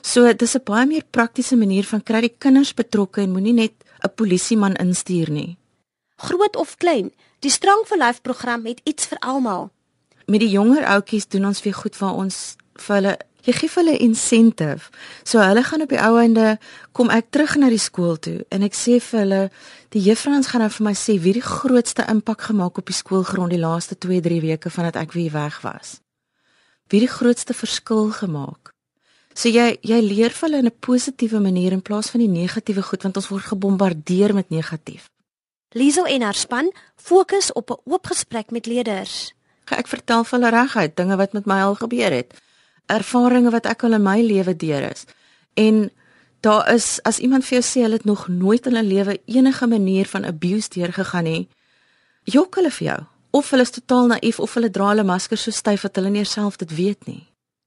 So, 0.00 0.24
dit 0.24 0.42
is 0.42 0.54
'n 0.54 0.64
baie 0.64 0.86
meer 0.86 1.04
praktiese 1.10 1.56
manier 1.56 1.84
van 1.84 2.02
kry 2.02 2.20
die 2.20 2.36
kinders 2.38 2.74
betrokke 2.74 3.20
en 3.20 3.32
moenie 3.32 3.52
net 3.52 3.72
'n 4.02 4.14
polisieman 4.14 4.74
instuur 4.74 5.30
nie. 5.30 5.56
Groot 6.16 6.56
of 6.56 6.76
klein, 6.76 7.12
die 7.40 7.50
Strong 7.50 7.86
for 7.86 7.96
Life 7.96 8.20
program 8.20 8.66
het 8.66 8.80
iets 8.84 9.06
vir 9.06 9.18
almal. 9.18 9.70
Met 10.26 10.40
die 10.40 10.50
jonger 10.50 10.84
ouetjies 10.84 11.28
doen 11.28 11.46
ons 11.46 11.62
weer 11.62 11.74
goed 11.74 11.98
waar 11.98 12.14
ons 12.14 12.56
vir 12.72 12.94
hulle 12.94 13.18
jy 13.44 13.52
gee 13.52 13.70
hulle 13.76 13.96
incentive. 14.00 14.88
So 15.24 15.42
hulle 15.44 15.62
gaan 15.64 15.84
op 15.84 15.92
die 15.92 16.00
ou 16.00 16.16
einde 16.20 16.58
kom 16.96 17.10
ek 17.12 17.30
terug 17.34 17.56
na 17.60 17.68
die 17.72 17.80
skool 17.82 18.16
toe 18.16 18.40
en 18.54 18.64
ek 18.64 18.76
sê 18.76 18.98
vir 19.04 19.20
hulle 19.20 19.40
die 19.94 20.02
juffrouens 20.08 20.48
gaan 20.50 20.64
nou 20.64 20.70
vir 20.72 20.86
my 20.88 20.94
sê 20.98 21.18
wie 21.20 21.34
die 21.36 21.44
grootste 21.44 22.06
impak 22.10 22.48
gemaak 22.48 22.80
op 22.80 22.88
die 22.88 22.96
skoolgrond 22.96 23.52
die 23.52 23.60
laaste 23.60 23.98
2-3 24.00 24.40
weke 24.44 24.72
vandat 24.72 24.96
ek 25.00 25.12
weer 25.16 25.34
weg 25.34 25.60
was. 25.64 25.98
Wie 26.88 27.02
die 27.04 27.10
grootste 27.10 27.56
verskil 27.56 28.12
gemaak. 28.16 28.72
So 29.34 29.50
jy 29.50 29.74
jy 29.82 30.00
leer 30.00 30.32
vir 30.32 30.48
hulle 30.48 30.62
in 30.62 30.70
'n 30.70 30.80
positiewe 30.80 31.40
manier 31.40 31.72
in 31.72 31.82
plaas 31.82 32.10
van 32.10 32.20
die 32.20 32.30
negatiewe 32.30 32.82
goed 32.82 33.02
want 33.02 33.16
ons 33.16 33.28
word 33.28 33.44
gebombardeer 33.44 34.34
met 34.34 34.50
negatief. 34.50 35.10
Liesel 35.74 36.06
en 36.06 36.22
haar 36.22 36.38
span 36.38 36.72
fokus 36.96 37.52
op 37.52 37.70
'n 37.70 37.80
oop 37.84 38.06
gesprek 38.06 38.50
met 38.50 38.66
leerders. 38.66 39.34
Ek 39.70 39.88
vertel 39.88 40.24
vir 40.24 40.38
hulle 40.38 40.50
reguit 40.50 40.96
dinge 40.96 41.16
wat 41.16 41.32
met 41.32 41.46
my 41.46 41.60
al 41.60 41.74
gebeur 41.74 42.12
het 42.12 42.34
ervarings 42.86 43.52
wat 43.54 43.66
ek 43.66 43.84
al 43.84 43.98
in 43.98 44.02
my 44.04 44.20
lewe 44.22 44.56
deur 44.56 44.90
is. 44.90 45.04
En 45.54 45.90
daar 46.44 46.68
is 46.74 46.98
as 47.02 47.18
iemand 47.18 47.44
vir 47.44 47.58
jou 47.60 47.64
sê 47.64 47.84
hulle 47.86 48.00
het 48.00 48.04
nog 48.04 48.28
nooit 48.28 48.66
in 48.66 48.74
hulle 48.74 48.88
lewe 48.88 49.20
enige 49.24 49.66
manier 49.66 50.06
van 50.06 50.24
abuse 50.24 50.68
deurgegaan 50.68 51.24
nie, 51.24 51.48
jok 52.24 52.60
hulle 52.60 52.70
vir 52.70 52.86
jou 52.86 53.00
of 53.34 53.50
hulle 53.50 53.66
is 53.66 53.74
totaal 53.74 54.10
naïef 54.12 54.38
of 54.38 54.52
hulle 54.54 54.70
dra 54.70 54.92
hulle 54.92 55.04
masker 55.06 55.40
so 55.40 55.50
styf 55.50 55.82
dat 55.86 55.96
hulle 55.98 56.12
nie 56.14 56.24
self 56.24 56.58
dit 56.60 56.74
weet 56.76 57.06
nie. 57.06 57.22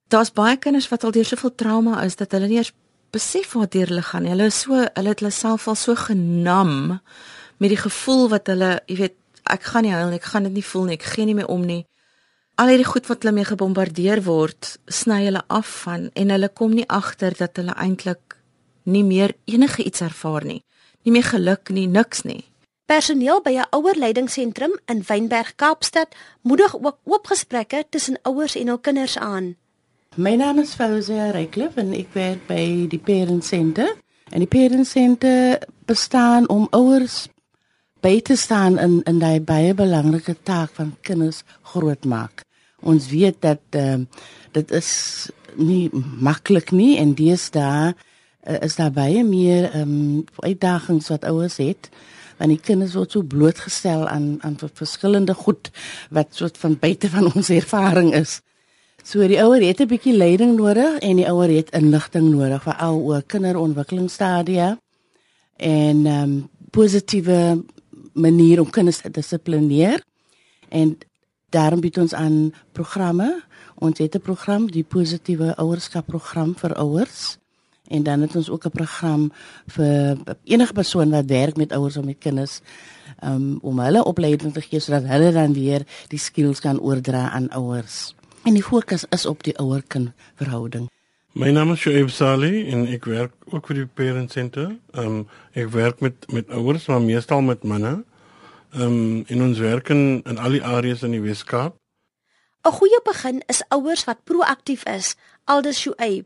Daar's 0.08 0.32
baie 0.32 0.56
kinders 0.56 0.88
wat 0.88 1.04
al 1.04 1.12
deur 1.12 1.28
soveel 1.28 1.56
trauma 1.56 2.04
is 2.06 2.16
dat 2.16 2.32
hulle 2.32 2.48
nie 2.48 2.62
eens 2.62 2.72
besef 3.12 3.58
wat 3.60 3.74
deur 3.76 3.90
hulle 3.92 4.06
gaan 4.06 4.24
nie. 4.24 4.32
Hulle 4.32 4.48
is 4.48 4.62
so 4.64 4.78
hulle 4.78 5.12
het 5.12 5.24
hulle 5.24 5.34
self 5.36 5.68
al 5.68 5.76
so 5.76 5.96
genam 6.00 7.00
met 7.58 7.74
die 7.74 7.82
gevoel 7.82 8.28
wat 8.32 8.48
hulle, 8.48 8.78
jy 8.88 9.00
weet, 9.02 9.16
ek 9.50 9.64
gaan 9.72 9.88
nie 9.88 9.94
huil 9.96 10.12
nie, 10.12 10.20
ek 10.22 10.30
gaan 10.32 10.48
dit 10.48 10.58
nie 10.60 10.66
voel 10.70 10.88
nie, 10.88 10.98
ek 11.00 11.08
gee 11.12 11.26
nie 11.28 11.36
meer 11.36 11.52
om 11.52 11.64
nie. 11.66 11.82
Al 12.58 12.72
hierdie 12.72 12.90
goed 12.90 13.06
wat 13.08 13.22
hulle 13.22 13.36
mee 13.38 13.46
gebombardeer 13.46 14.24
word, 14.26 14.78
sny 14.90 15.24
hulle 15.28 15.44
af 15.54 15.70
van 15.84 16.10
en 16.18 16.34
hulle 16.34 16.50
kom 16.50 16.74
nie 16.74 16.88
agter 16.90 17.36
dat 17.38 17.60
hulle 17.62 17.76
eintlik 17.78 18.38
nie 18.90 19.04
meer 19.06 19.36
enige 19.46 19.84
iets 19.86 20.02
ervaar 20.02 20.46
nie. 20.48 20.64
Nie 21.06 21.14
meer 21.14 21.28
geluk 21.28 21.70
nie, 21.70 21.86
niks 21.88 22.24
nie. 22.26 22.44
Personeel 22.88 23.42
by 23.44 23.54
'n 23.60 23.70
ouerleidingsentrum 23.76 24.74
in 24.86 25.04
Wynberg, 25.08 25.56
Kaapstad, 25.56 26.16
moedig 26.42 26.76
ook 26.76 26.98
oop 27.04 27.28
gesprekke 27.28 27.86
tussen 27.90 28.20
ouers 28.24 28.56
en 28.56 28.68
hul 28.68 28.80
kinders 28.80 29.18
aan. 29.18 29.56
My 30.16 30.36
naam 30.36 30.60
is 30.60 30.74
Fauzia 30.74 31.30
Reykleff 31.30 31.76
en 31.78 31.94
ek 31.94 32.14
werk 32.14 32.48
by 32.48 32.88
die 32.90 33.00
Parent 33.00 33.46
Center. 33.46 33.96
En 34.30 34.40
die 34.40 34.48
Parent 34.48 34.88
Center 34.88 35.60
bestaan 35.86 36.50
om 36.50 36.68
ouers 36.72 37.28
by 38.02 38.22
te 38.22 38.36
staan 38.36 38.80
in 38.80 39.02
in 39.04 39.20
daai 39.20 39.42
baie 39.42 39.74
belangrike 39.74 40.36
taak 40.44 40.70
van 40.74 40.96
kinders 41.02 41.44
grootmaak. 41.62 42.47
Ons 42.82 43.10
weet 43.10 43.42
dat 43.42 43.62
ehm 43.70 44.02
uh, 44.02 44.26
dit 44.52 44.72
is 44.72 44.92
nie 45.56 45.90
maklik 46.22 46.72
nie 46.72 46.98
en 46.98 47.14
deesdae 47.14 47.94
uh, 47.94 48.60
is 48.62 48.76
daar 48.76 48.92
baie 48.92 49.24
meer 49.24 49.72
ehm 49.72 49.82
um, 49.82 50.26
uitdagings 50.40 51.10
wat 51.10 51.26
ouers 51.26 51.58
het 51.58 51.90
want 52.38 52.54
die 52.54 52.62
kinders 52.62 52.94
word 52.94 53.12
so 53.12 53.24
blootgestel 53.24 54.08
aan 54.08 54.38
aan 54.46 54.58
verskillende 54.74 55.34
goed 55.34 55.72
wat 56.10 56.36
soort 56.36 56.58
van 56.58 56.78
buite 56.80 57.10
van 57.10 57.32
ons 57.34 57.50
ervaring 57.50 58.14
is. 58.14 58.42
So 59.04 59.28
die 59.28 59.42
ouer 59.42 59.62
het 59.62 59.82
'n 59.82 59.88
bietjie 59.88 60.18
leiding 60.18 60.58
nodig 60.58 61.00
en 61.00 61.16
die 61.16 61.30
ouer 61.30 61.50
het 61.50 61.70
inligting 61.72 62.30
nodig 62.30 62.64
vir 62.64 62.76
al 62.76 63.00
oor 63.00 63.24
kinderontwikkelingsstadia 63.24 64.78
en 65.58 66.06
ehm 66.06 66.24
um, 66.24 66.50
positiewe 66.72 67.64
manier 68.14 68.60
om 68.62 68.70
kinders 68.70 69.02
te 69.02 69.10
dissiplineer. 69.10 70.04
En 70.70 70.98
daarom 71.58 71.82
bied 71.82 71.98
ons 71.98 72.14
aan 72.14 72.54
programme. 72.78 73.42
Ons 73.76 74.00
het 74.00 74.16
'n 74.16 74.22
program, 74.30 74.72
die 74.72 74.84
positiewe 74.84 75.56
ouerskap 75.56 76.06
program 76.06 76.56
vir 76.56 76.74
ouers. 76.76 77.38
En 77.88 78.04
dan 78.04 78.22
het 78.22 78.36
ons 78.36 78.50
ook 78.50 78.66
'n 78.66 78.78
program 78.80 79.32
vir 79.68 80.18
enige 80.44 80.74
persoon 80.74 81.10
wat 81.10 81.26
werk 81.26 81.56
met 81.58 81.72
ouers 81.72 81.98
of 81.98 82.06
met 82.06 82.18
kinders 82.20 82.62
um, 83.24 83.60
om 83.62 83.80
hulle 83.80 84.04
opleiding 84.04 84.54
te 84.54 84.62
gee 84.62 84.80
sodat 84.80 85.04
hulle 85.04 85.32
dan 85.32 85.54
weer 85.54 85.82
die 86.08 86.20
skills 86.20 86.60
kan 86.60 86.80
oordra 86.80 87.30
aan 87.30 87.50
ouers. 87.50 88.16
En 88.44 88.54
die 88.54 88.64
fokus 88.64 89.06
is 89.10 89.26
op 89.26 89.44
die 89.44 89.58
ouer-kind 89.58 90.12
verhouding. 90.36 90.90
My 91.32 91.52
naam 91.52 91.72
is 91.72 91.80
Shoaib 91.80 92.10
Saleh 92.10 92.74
en 92.74 92.88
ek 92.88 93.06
werk 93.06 93.34
ook 93.52 93.68
vir 93.68 93.76
die 93.76 93.86
Parent 93.86 94.32
Center. 94.32 94.72
Um, 94.98 95.28
ek 95.54 95.70
werk 95.70 96.00
met 96.00 96.32
met 96.32 96.50
ouers, 96.50 96.88
maar 96.88 97.02
meestal 97.02 97.42
met 97.42 97.64
manne. 97.64 98.04
Ehm 98.76 98.84
um, 98.84 99.24
in 99.28 99.42
ons 99.42 99.60
werk 99.60 99.90
in, 99.90 100.22
in 100.26 100.38
al 100.38 100.58
die 100.58 100.64
areas 100.64 101.04
in 101.04 101.12
die 101.12 101.22
Weskaap. 101.22 101.76
'n 102.68 102.72
Goeie 102.72 103.00
begin 103.04 103.42
is 103.48 103.64
ouers 103.70 104.04
wat 104.04 104.24
proaktief 104.24 104.84
is, 104.84 105.16
aldus 105.46 105.80
Shoaib. 105.80 106.26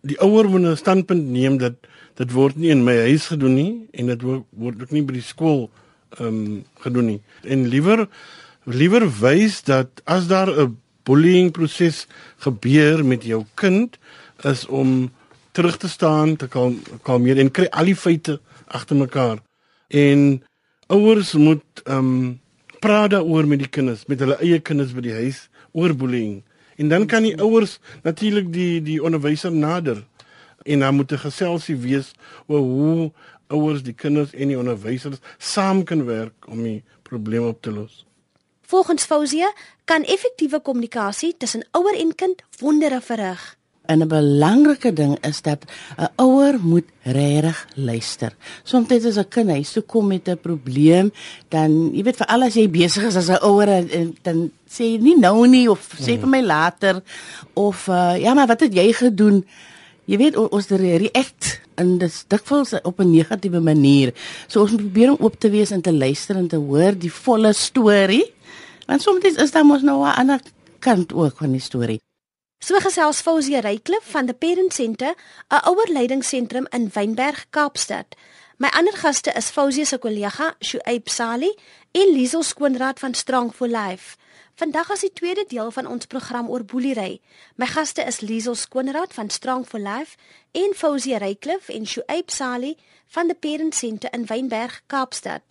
Die 0.00 0.18
ouer 0.20 0.48
moet 0.48 0.62
'n 0.62 0.76
standpunt 0.76 1.26
neem 1.26 1.58
dat 1.58 1.74
dit 2.14 2.32
word 2.32 2.56
nie 2.56 2.70
in 2.70 2.84
my 2.84 2.96
huis 3.10 3.26
gedoen 3.26 3.54
nie 3.54 3.88
en 3.90 4.06
dit 4.06 4.22
word 4.22 4.82
ook 4.82 4.90
nie 4.90 5.02
by 5.02 5.12
die 5.18 5.26
skool 5.32 5.70
ehm 6.18 6.26
um, 6.26 6.64
gedoen 6.78 7.06
nie. 7.06 7.20
En 7.42 7.66
liewer 7.66 8.08
liewer 8.64 9.08
wys 9.20 9.62
dat 9.62 10.02
as 10.04 10.26
daar 10.26 10.50
'n 10.50 10.78
bullying 11.02 11.50
proses 11.50 12.06
gebeur 12.38 13.04
met 13.04 13.24
jou 13.24 13.44
kind 13.54 13.98
is 14.42 14.66
om 14.66 15.10
terug 15.52 15.76
te 15.76 15.88
staan, 15.88 16.36
te 16.36 16.48
kalm, 16.48 16.82
kalmeer 17.02 17.38
en 17.38 17.50
kry 17.50 17.66
al 17.70 17.84
die 17.84 17.96
feite 17.96 18.40
agter 18.66 18.96
mekaar. 18.96 19.38
En 19.88 20.42
ouers 20.90 21.32
moet 21.32 21.82
ehm 21.84 21.98
um, 21.98 22.40
praat 22.80 23.10
daaroor 23.12 23.46
met 23.46 23.58
die 23.60 23.68
kinders, 23.68 24.06
met 24.08 24.22
hulle 24.24 24.38
eie 24.40 24.58
kinders 24.64 24.94
by 24.96 25.02
die 25.04 25.12
huis 25.12 25.48
oor 25.76 25.92
bullying. 25.94 26.38
En 26.80 26.88
dan 26.88 27.04
kan 27.06 27.22
die 27.22 27.36
ouers 27.36 27.78
natuurlik 28.02 28.48
die 28.52 28.80
die 28.82 29.02
onderwyser 29.04 29.52
nader 29.52 30.00
en 30.64 30.80
dan 30.80 30.94
moet 30.94 31.12
'n 31.12 31.18
geselsie 31.18 31.76
wees 31.76 32.12
oor 32.46 32.60
hoe 32.60 33.12
ouers 33.46 33.82
die 33.82 33.92
kinders 33.92 34.32
en 34.32 34.48
die 34.48 34.58
onderwysers 34.58 35.18
saam 35.38 35.84
kan 35.84 36.04
werk 36.04 36.48
om 36.48 36.62
die 36.62 36.82
probleem 37.02 37.46
op 37.46 37.62
te 37.62 37.70
los. 37.70 38.06
Volgens 38.62 39.04
Fauzia 39.04 39.52
kan 39.84 40.02
effektiewe 40.02 40.60
kommunikasie 40.60 41.34
tussen 41.36 41.66
ouer 41.70 41.98
en 41.98 42.14
kind 42.14 42.42
wondere 42.58 43.00
verrig. 43.00 43.56
En 43.90 43.98
'n 43.98 44.08
belangrike 44.08 44.92
ding 44.92 45.18
is 45.26 45.42
dat 45.42 45.64
'n 45.98 46.08
ouer 46.16 46.54
moet 46.62 46.88
regtig 47.02 47.66
luister. 47.74 48.32
Soms 48.62 48.90
as 48.90 49.18
'n 49.18 49.28
kind 49.28 49.50
hy 49.50 49.62
sou 49.62 49.84
kom 49.84 50.06
met 50.06 50.28
'n 50.28 50.38
probleem, 50.38 51.12
dan 51.48 51.90
jy 51.94 52.02
weet 52.02 52.16
vir 52.16 52.26
al 52.26 52.42
as 52.42 52.54
jy 52.54 52.68
besig 52.70 53.04
is 53.04 53.16
as 53.16 53.28
'n 53.28 53.42
ouer 53.42 53.68
en 53.68 54.16
dan 54.22 54.50
sê 54.68 54.84
jy 54.84 54.98
nie 54.98 55.18
nou 55.18 55.46
nie 55.46 55.70
of 55.70 55.80
sê 55.98 56.18
vir 56.18 56.28
my 56.28 56.40
later 56.40 57.02
of 57.54 57.88
uh, 57.88 58.14
ja, 58.18 58.34
maar 58.34 58.46
wat 58.46 58.60
het 58.60 58.74
jy 58.74 58.92
gedoen? 58.92 59.44
Jy 60.04 60.16
weet 60.16 60.36
ons 60.36 60.68
react 60.68 61.60
en 61.74 61.98
dit 61.98 62.24
dikwels 62.28 62.74
op 62.82 63.00
'n 63.00 63.10
negatiewe 63.10 63.60
manier. 63.60 64.14
So 64.46 64.60
ons 64.60 64.70
moet 64.70 64.80
probeer 64.80 65.10
om 65.10 65.24
oop 65.24 65.38
te 65.38 65.50
wees 65.50 65.70
en 65.70 65.80
te 65.80 65.92
luister 65.92 66.36
en 66.36 66.48
te 66.48 66.56
hoor 66.56 66.98
die 66.98 67.12
volle 67.12 67.52
storie. 67.52 68.32
Want 68.86 69.02
soms 69.02 69.24
is 69.24 69.50
daar 69.50 69.64
mos 69.64 69.82
nou 69.82 70.02
'n 70.02 70.18
ander 70.18 70.40
kant 70.78 71.12
ook 71.12 71.36
van 71.36 71.52
die 71.52 71.60
storie. 71.60 72.00
So 72.62 72.76
gesels 72.76 73.22
Fausie 73.24 73.56
Reyklif 73.56 74.10
van 74.12 74.26
die 74.28 74.34
Parent 74.34 74.74
Center, 74.74 75.14
'n 75.48 75.64
ouerleidingsentrum 75.64 76.66
in 76.70 76.90
Wynberg, 76.92 77.46
Kaapstad. 77.50 78.16
My 78.58 78.68
ander 78.68 78.92
gaste 78.92 79.32
is 79.32 79.50
Fausie 79.50 79.84
se 79.84 79.98
kollega, 79.98 80.54
Shuaib 80.60 81.08
Sali 81.08 81.54
en 81.90 82.12
Liesel 82.12 82.42
Skoonraad 82.42 82.98
van 82.98 83.14
Strong 83.14 83.54
for 83.54 83.66
Life. 83.66 84.16
Vandag 84.54 84.90
is 84.90 85.00
die 85.00 85.12
tweede 85.12 85.44
deel 85.48 85.70
van 85.70 85.86
ons 85.86 86.06
program 86.06 86.50
oor 86.50 86.64
boelery. 86.64 87.20
My 87.54 87.66
gaste 87.66 88.04
is 88.04 88.20
Liesel 88.20 88.54
Skoonraad 88.54 89.14
van 89.14 89.30
Strong 89.30 89.66
for 89.66 89.80
Life 89.80 90.16
en 90.52 90.74
Fausie 90.74 91.16
Reyklif 91.16 91.68
en 91.68 91.86
Shuaib 91.86 92.30
Sali 92.30 92.76
van 93.06 93.26
die 93.26 93.36
Parent 93.36 93.74
Center 93.74 94.12
in 94.12 94.26
Wynberg, 94.26 94.82
Kaapstad. 94.86 95.42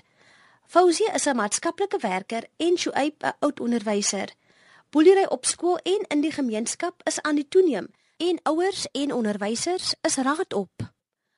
Fausie 0.67 1.09
is 1.13 1.25
'n 1.25 1.35
maatskaplike 1.35 1.97
werker 2.01 2.43
en 2.57 2.77
Shuaib 2.77 3.23
'n 3.23 3.33
oud 3.39 3.59
onderwyser. 3.59 4.29
Boelery 4.89 5.25
op 5.29 5.45
skool 5.45 5.77
en 5.77 6.05
in 6.07 6.21
die 6.21 6.31
gemeenskap 6.31 7.01
is 7.05 7.21
aan 7.21 7.37
die 7.37 7.45
toeneem 7.47 7.87
en 8.17 8.39
ouers 8.49 8.87
en 8.91 9.13
onderwysers 9.13 9.93
is 10.01 10.15
raad 10.17 10.53
op. 10.53 10.85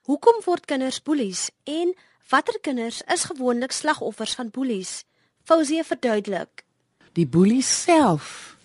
Hoekom 0.08 0.38
word 0.46 0.66
kinders 0.66 1.02
boelies 1.04 1.50
en 1.68 1.92
watter 2.30 2.56
kinders 2.64 3.02
is 3.12 3.26
gewoonlik 3.28 3.76
slagoffers 3.76 4.36
van 4.40 4.50
boelies? 4.56 5.04
Fauzie 5.44 5.84
verduidelik. 5.84 6.64
Die 7.12 7.28
boelie 7.28 7.62
self 7.62 8.56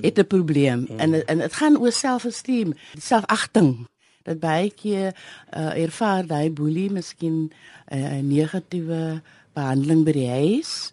het 0.00 0.18
'n 0.18 0.26
probleem 0.26 0.86
mm. 0.88 0.98
en 0.98 1.26
en 1.26 1.38
dit 1.38 1.54
gaan 1.54 1.78
oor 1.78 1.92
selfesteem, 1.92 2.74
selfagting. 2.98 3.86
Dat 4.22 4.38
baie 4.38 4.70
keer 4.70 5.14
uh, 5.54 5.82
ervaar 5.82 6.26
daai 6.26 6.50
boelie 6.50 6.90
miskien 6.90 7.52
uh, 7.92 8.18
'n 8.18 8.26
negatiewe 8.26 9.22
behandeling 9.52 10.04
by 10.04 10.12
die 10.12 10.28
huis 10.28 10.90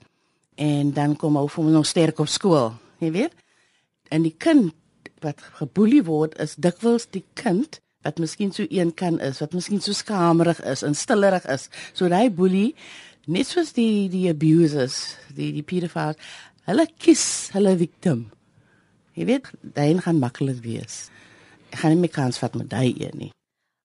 en 0.56 0.94
dan 0.94 1.16
kom 1.16 1.38
hy 1.38 1.48
vir 1.48 1.64
nog 1.64 1.86
sterk 1.86 2.20
op 2.20 2.28
skool 2.28 2.74
jy 3.00 3.12
weet. 3.16 3.36
En 4.10 4.26
die 4.26 4.36
kind 4.38 4.74
wat 5.24 5.42
geboelie 5.60 6.04
word 6.08 6.38
is 6.40 6.56
dikwels 6.56 7.08
die 7.12 7.26
kind 7.40 7.82
wat 8.08 8.20
miskien 8.20 8.54
so 8.56 8.64
een 8.70 8.94
kan 8.96 9.20
is, 9.20 9.42
wat 9.44 9.54
miskien 9.54 9.82
so 9.84 9.92
skamerig 9.94 10.62
is 10.64 10.84
en 10.88 10.96
stillerig 10.96 11.46
is. 11.52 11.68
So 11.94 12.08
daai 12.08 12.30
boelie 12.32 12.76
net 13.28 13.50
soos 13.50 13.74
die 13.76 14.08
die 14.10 14.28
abusers, 14.32 15.18
die 15.36 15.52
die 15.54 15.66
pedophiles, 15.66 16.20
hulle 16.70 16.86
kies 16.98 17.26
hulle 17.56 17.76
victim. 17.80 18.30
Jy 19.20 19.28
weet, 19.28 19.50
daai 19.62 20.00
gaan 20.00 20.22
maklik 20.22 20.62
wees. 20.64 21.10
Ek 21.74 21.82
gaan 21.82 21.94
nie 21.94 22.06
meer 22.06 22.16
kans 22.16 22.40
vat 22.40 22.56
met 22.56 22.70
daai 22.72 22.94
een 22.96 23.18
nie. 23.26 23.32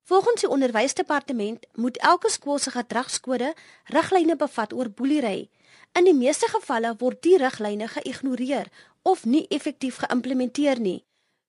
Volgens 0.09 0.45
die 0.45 0.51
onderwysdepartement 0.53 1.65
moet 1.81 1.97
elke 2.05 2.31
skool 2.31 2.59
se 2.61 2.71
gedragskode 2.71 3.55
riglyne 3.93 4.37
bevat 4.37 4.73
oor 4.77 4.91
boelery. 4.93 5.49
In 5.97 6.05
die 6.05 6.17
meeste 6.17 6.49
gevalle 6.53 6.93
word 7.01 7.23
die 7.25 7.39
riglyne 7.41 7.89
geïgnoreer 7.89 8.69
of 9.05 9.25
nie 9.29 9.45
effektief 9.53 10.01
geïmplementeer 10.03 10.81
nie. 10.81 11.05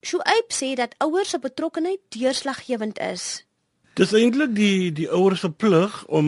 Shuaib 0.06 0.52
sê 0.54 0.76
dat 0.78 0.96
ouers 1.02 1.32
se 1.34 1.40
betrokkeheid 1.42 2.02
deurslaggewend 2.14 3.00
is. 3.02 3.46
Dis 3.96 4.12
eintlik 4.14 4.52
die 4.56 4.92
die 4.92 5.08
ouers 5.10 5.42
se 5.46 5.50
plig 5.50 5.94
om 6.12 6.28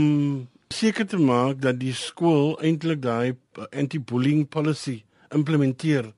seker 0.74 1.08
te 1.08 1.20
maak 1.20 1.60
dat 1.62 1.80
die 1.82 1.94
skool 1.96 2.56
eintlik 2.64 3.02
daai 3.04 3.36
anti-bullying 3.70 4.48
policy 4.50 5.02
implementeer. 5.36 6.14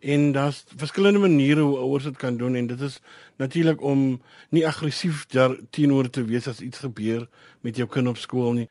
En 0.00 0.32
daar's 0.34 0.64
verskillende 0.76 1.18
maniere 1.22 1.60
hoe 1.60 1.76
ouers 1.78 2.06
dit 2.08 2.16
kan 2.16 2.36
doen 2.36 2.54
en 2.58 2.66
dit 2.66 2.80
is 2.80 3.00
natuurlik 3.42 3.82
om 3.82 4.22
nie 4.50 4.66
aggressief 4.66 5.26
teenoor 5.70 6.10
te 6.10 6.24
wees 6.24 6.48
as 6.48 6.60
iets 6.60 6.82
gebeur 6.86 7.28
met 7.60 7.76
jou 7.76 7.88
kind 7.88 8.08
op 8.08 8.18
skool 8.18 8.52
nie. 8.52 8.68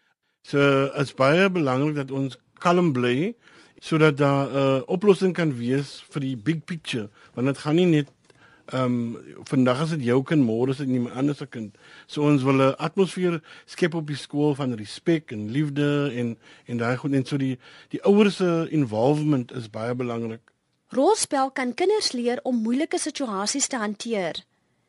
So 0.47 0.59
dit 0.87 1.03
is 1.03 1.13
baie 1.13 1.49
belangrik 1.51 1.95
dat 1.95 2.11
ons 2.11 2.39
kalm 2.59 2.91
bly 2.95 3.33
sodat 3.81 4.17
daar 4.17 4.47
'n 4.47 4.55
uh, 4.55 4.81
oplossing 4.85 5.33
kan 5.33 5.51
wees 5.57 6.03
vir 6.13 6.21
die 6.21 6.35
big 6.37 6.63
picture 6.65 7.09
want 7.33 7.47
dit 7.47 7.57
gaan 7.57 7.75
nie 7.75 7.89
net 7.97 8.09
ehm 8.71 8.83
um, 8.83 9.17
vandag 9.49 9.81
is 9.83 9.89
dit 9.89 10.03
jou 10.09 10.21
kind 10.23 10.45
môre 10.45 10.71
is 10.71 10.77
dit 10.77 10.87
iemand 10.87 11.15
anders 11.15 11.37
se 11.37 11.47
kind 11.47 11.75
so 12.07 12.21
ons 12.23 12.43
wil 12.43 12.61
'n 12.61 12.75
atmosfeer 12.77 13.41
skep 13.65 13.93
op 13.93 14.07
die 14.07 14.21
skool 14.21 14.55
van 14.55 14.77
respek 14.77 15.31
en 15.31 15.51
liefde 15.51 16.11
en 16.15 16.37
en 16.65 16.77
daai 16.77 16.97
goed 16.97 17.13
en 17.13 17.25
so 17.25 17.37
die 17.37 17.59
die 17.89 18.03
ouers 18.03 18.35
se 18.35 18.67
involvement 18.69 19.51
is 19.51 19.69
baie 19.69 19.95
belangrik 19.95 20.51
Rolspel 20.91 21.51
kan 21.51 21.69
kinders 21.73 22.11
leer 22.11 22.39
om 22.43 22.57
moeilike 22.59 22.97
situasies 22.99 23.69
te 23.71 23.77
hanteer. 23.79 24.41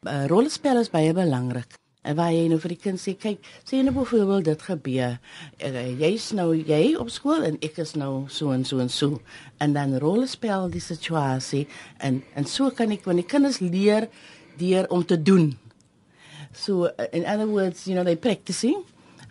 Uh, 0.03 0.25
rolspel 0.27 0.81
is 0.81 0.91
baie 0.91 1.13
belangrik. 1.15 1.77
En 2.03 2.17
waar 2.19 2.33
jy 2.35 2.49
nou 2.51 2.59
vir 2.59 2.75
die 2.75 2.81
kind 2.83 2.99
sê, 2.99 3.15
kyk, 3.15 3.45
sê 3.63 3.79
nou 3.87 3.93
byvoorbeeld 3.95 4.49
dit 4.51 4.63
gebeur. 4.67 5.19
Uh, 5.63 5.83
jy's 6.03 6.33
nou 6.35 6.49
jy 6.57 6.97
op 6.99 7.13
skool 7.15 7.45
en 7.47 7.59
ek 7.63 7.79
is 7.85 7.95
nou 7.95 8.25
so 8.27 8.51
en 8.51 8.65
so 8.67 8.83
en 8.83 8.91
so. 8.91 9.21
En 9.63 9.77
dan 9.77 9.95
rolspel 10.03 10.67
die 10.73 10.83
situasie 10.83 11.69
en 12.03 12.23
en 12.35 12.49
so 12.51 12.75
kan 12.75 12.91
ek 12.91 13.07
wanneer 13.07 13.29
die 13.29 13.35
kinders 13.35 13.61
leer 13.63 14.09
deur 14.59 14.91
om 14.91 15.05
te 15.07 15.21
doen. 15.23 15.53
So 16.53 16.91
uh, 16.91 17.07
in 17.13 17.23
other 17.23 17.47
words, 17.47 17.87
you 17.87 17.95
know, 17.95 18.03
they 18.05 18.17
practicing 18.17 18.83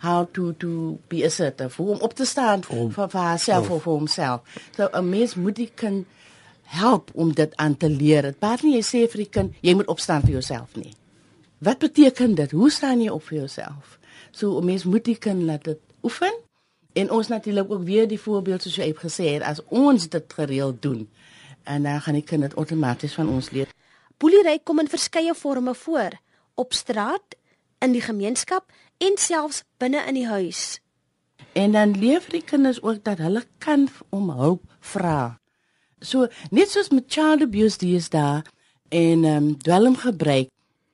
how 0.02 0.24
to 0.32 0.52
to 0.58 0.98
be 1.08 1.22
assertive, 1.24 1.76
om 1.78 2.00
op 2.00 2.16
te 2.16 2.24
staan 2.24 2.64
vir 2.66 2.88
vir 2.96 3.20
haarself 3.20 3.70
of 3.70 3.84
vir 3.84 3.92
homself. 3.92 4.40
So 4.76 4.88
'n 4.88 5.08
mens 5.08 5.34
moet 5.34 5.56
die 5.56 5.70
kind 5.74 6.06
help 6.64 7.10
om 7.14 7.34
dit 7.34 7.56
aan 7.56 7.76
te 7.76 7.90
leer. 7.90 8.22
Dit 8.22 8.38
baat 8.38 8.62
nie 8.62 8.74
jy 8.80 8.82
sê 8.82 9.06
vir 9.12 9.24
die 9.24 9.30
kind 9.30 9.54
jy 9.60 9.74
moet 9.74 9.86
opstaan 9.86 10.22
vir 10.22 10.40
jouself 10.40 10.76
nie. 10.76 10.96
Wat 11.62 11.78
beteken 11.78 12.34
dit? 12.34 12.50
Hoe 12.50 12.70
staan 12.70 13.00
jy 13.00 13.08
op 13.14 13.22
vir 13.22 13.36
jouself? 13.36 13.98
So 14.30 14.58
'n 14.58 14.64
mens 14.64 14.84
moet 14.84 15.04
die 15.04 15.18
kind 15.18 15.42
laat 15.42 15.64
dit 15.64 15.78
oefen. 16.02 16.34
En 16.92 17.10
ons 17.10 17.28
natuurlik 17.28 17.70
ook 17.70 17.82
weer 17.82 18.08
die 18.08 18.20
voorbeeld 18.20 18.62
soos 18.62 18.74
jy 18.74 18.86
het 18.86 18.98
gesê 18.98 19.24
het 19.34 19.42
as 19.42 19.60
ons 19.68 20.08
dit 20.08 20.32
gereeld 20.32 20.82
doen 20.82 21.10
en 21.62 21.82
dan 21.82 22.00
gaan 22.00 22.14
die 22.14 22.22
kind 22.22 22.42
dit 22.42 22.56
outomaties 22.56 23.14
van 23.14 23.28
ons 23.28 23.50
leer. 23.50 23.68
Boelery 24.16 24.58
kom 24.62 24.78
in 24.78 24.88
verskeie 24.88 25.34
forme 25.34 25.74
voor: 25.74 26.10
op 26.54 26.72
straat, 26.72 27.36
in 27.78 27.92
die 27.92 28.00
gemeenskap 28.00 28.72
en 28.98 29.12
selfs 29.14 29.62
binne 29.76 30.04
in 30.06 30.14
die 30.14 30.26
huis. 30.26 30.80
En 31.52 31.72
dan 31.72 31.98
leer 31.98 32.24
die 32.28 32.42
kinders 32.42 32.82
ook 32.82 33.04
dat 33.04 33.18
hulle 33.18 33.44
kan 33.58 33.88
om 34.08 34.30
hulp 34.30 34.62
vra. 34.80 35.38
So 36.00 36.26
net 36.50 36.70
soos 36.70 36.88
met 36.88 37.04
child 37.06 37.42
abuse 37.42 37.78
dis 37.78 38.08
daar 38.08 38.42
en 38.88 39.24
ehm 39.24 39.36
um, 39.36 39.58
dwelmgebruik 39.58 40.48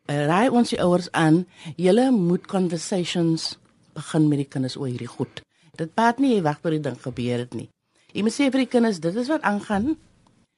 raai 0.09 0.49
ons 0.49 0.71
die 0.73 0.81
ouers 0.81 1.11
aan, 1.13 1.43
julle 1.77 2.11
moet 2.15 2.47
conversations 2.49 3.57
begin 3.99 4.29
met 4.29 4.43
die 4.43 4.49
kinders 4.49 4.77
oor 4.77 4.89
hierdie 4.89 5.11
goed. 5.11 5.43
Dit 5.79 5.95
paat 5.95 6.19
nie 6.23 6.35
jy 6.35 6.43
wag 6.47 6.63
tot 6.63 6.75
die 6.75 6.83
ding 6.83 6.97
gebeur 7.03 7.45
het 7.45 7.55
nie. 7.55 7.69
Jy 8.17 8.25
moet 8.25 8.35
sê 8.35 8.49
vir 8.49 8.65
die 8.65 8.71
kinders 8.73 9.01
dit 9.05 9.17
is 9.21 9.29
wat 9.31 9.45
aangaan 9.47 9.93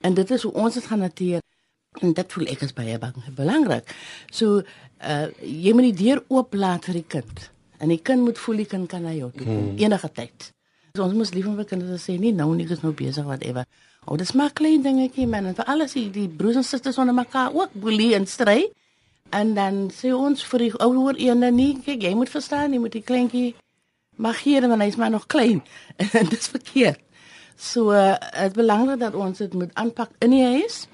en 0.06 0.14
dit 0.16 0.30
is 0.30 0.44
hoe 0.46 0.52
ons 0.52 0.74
dit 0.74 0.86
gaan 0.86 1.02
hanteer. 1.04 1.42
En 2.00 2.12
dit 2.14 2.32
voel 2.32 2.46
ek 2.52 2.62
is 2.62 2.72
baie 2.72 2.94
bang, 3.02 3.16
belangrik. 3.36 3.90
So 4.30 4.62
uh 5.02 5.26
jy 5.42 5.74
moet 5.74 5.90
die 5.90 5.98
deur 6.04 6.22
oop 6.28 6.54
laat 6.54 6.86
vir 6.88 7.00
die 7.00 7.08
kind. 7.16 7.50
En 7.82 7.90
die 7.90 7.98
kind 7.98 8.22
moet 8.22 8.38
voel 8.38 8.62
die 8.62 8.70
kind 8.70 8.88
kan 8.88 9.02
na 9.02 9.12
jou 9.16 9.32
toe 9.34 9.46
kom 9.46 9.56
hmm. 9.56 9.78
enige 9.82 10.12
tyd. 10.14 10.50
So 10.94 11.04
ons 11.04 11.16
moet 11.18 11.34
lief 11.34 11.48
vir 11.58 11.66
kinders 11.66 12.06
sê 12.06 12.18
nie 12.20 12.32
nou 12.36 12.52
nie 12.54 12.68
is 12.70 12.84
nou 12.84 12.92
besig 12.94 13.26
whatever. 13.26 13.66
Oh, 14.06 14.16
dis 14.16 14.32
maar 14.32 14.54
klein 14.56 14.84
dingetjie 14.86 15.26
man 15.28 15.50
en 15.50 15.56
vir 15.58 15.66
alles 15.68 15.96
die, 15.98 16.06
die 16.14 16.28
broers 16.28 16.60
en 16.60 16.64
susters 16.64 16.98
onder 16.98 17.14
mekaar 17.14 17.52
ook 17.54 17.74
boelie 17.74 18.14
en 18.16 18.26
stry. 18.26 18.70
En 19.30 19.54
dan 19.54 19.90
sê 19.94 20.10
ons 20.14 20.44
vir 20.52 20.58
die 20.58 20.72
ouer 20.82 21.18
ene 21.22 21.50
nie, 21.54 21.72
kyk 21.84 22.02
jy 22.02 22.14
moet 22.18 22.30
verstaan, 22.30 22.72
jy 22.74 22.80
moet 22.82 22.96
die 22.96 23.06
kleintjie 23.06 23.50
mag 24.20 24.40
hier 24.44 24.66
want 24.68 24.82
hy's 24.82 24.98
maar 25.00 25.10
nog 25.10 25.26
klein. 25.26 25.62
En 26.18 26.26
dit 26.26 26.38
is 26.38 26.48
verkeerd. 26.48 27.00
So 27.56 27.92
dit 27.92 28.46
is 28.46 28.56
belangrik 28.56 29.00
dat 29.00 29.14
ons 29.14 29.38
dit 29.38 29.52
moet 29.54 29.74
aanpak 29.74 30.10
in 30.18 30.34
die 30.34 30.44
huis. 30.44 30.86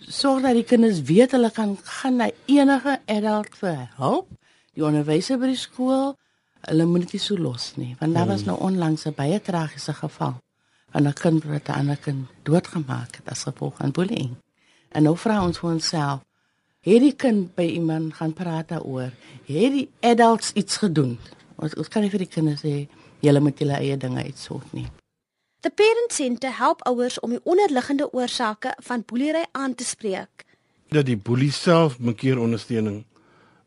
Sorg 0.00 0.42
dat 0.42 0.56
die 0.56 0.64
kinders 0.64 1.02
weet 1.02 1.34
hulle 1.36 1.50
kan 1.50 1.76
gaan 1.82 2.16
na 2.16 2.30
enige 2.46 3.00
adult 3.06 3.56
vir 3.60 3.88
hulp. 3.98 4.30
Die 4.74 4.84
onderwyser 4.86 5.40
by 5.40 5.50
die 5.50 5.58
skool, 5.58 6.14
hulle 6.68 6.86
moet 6.86 7.10
dit 7.10 7.20
so 7.20 7.36
los 7.36 7.72
nie, 7.76 7.96
want 7.98 8.14
daar 8.14 8.28
was 8.30 8.44
hmm. 8.44 8.52
nou 8.52 8.70
onlangs 8.70 9.04
'n 9.06 9.16
baie 9.16 9.40
tragiese 9.40 9.92
geval 9.92 10.38
van 10.92 11.06
'n 11.06 11.12
kind 11.12 11.44
wat 11.44 11.68
'n 11.68 11.78
ander 11.80 11.96
kind 11.96 12.28
doodgemaak 12.42 13.16
het 13.16 13.28
as 13.28 13.42
gevolg 13.42 13.76
van 13.76 13.90
bullying. 13.90 14.36
En 14.88 15.02
nou 15.02 15.16
vra 15.16 15.44
ons 15.44 15.58
vir 15.58 15.70
onsself, 15.70 16.20
het 16.80 17.02
die 17.02 17.14
kind 17.16 17.54
by 17.54 17.66
iemand 17.76 18.14
gaan 18.14 18.32
praat 18.32 18.68
daaroor? 18.68 19.10
Het 19.46 19.72
die 19.72 19.88
adults 20.00 20.52
iets 20.52 20.76
gedoen? 20.76 21.18
Ons 21.56 21.74
ons 21.74 21.88
kan 21.88 22.02
nie 22.02 22.10
vir 22.12 22.24
die 22.24 22.32
kinders 22.32 22.62
sê 22.64 22.86
julle 23.20 23.40
moet 23.44 23.58
julle 23.60 23.76
eie 23.76 23.96
dinge 24.00 24.24
uitsort 24.24 24.72
nie. 24.72 24.86
The 25.60 25.70
Parent 25.70 26.12
Center 26.12 26.56
help 26.56 26.80
ouers 26.88 27.18
om 27.20 27.34
die 27.36 27.42
onderliggende 27.44 28.08
oorsake 28.12 28.72
van 28.80 29.04
boelery 29.06 29.44
aan 29.52 29.74
te 29.74 29.84
spreek. 29.84 30.46
Dat 30.88 31.06
die 31.06 31.18
boelie 31.20 31.52
self 31.52 31.98
moet 31.98 32.16
keer 32.16 32.40
ondersteuning. 32.40 33.04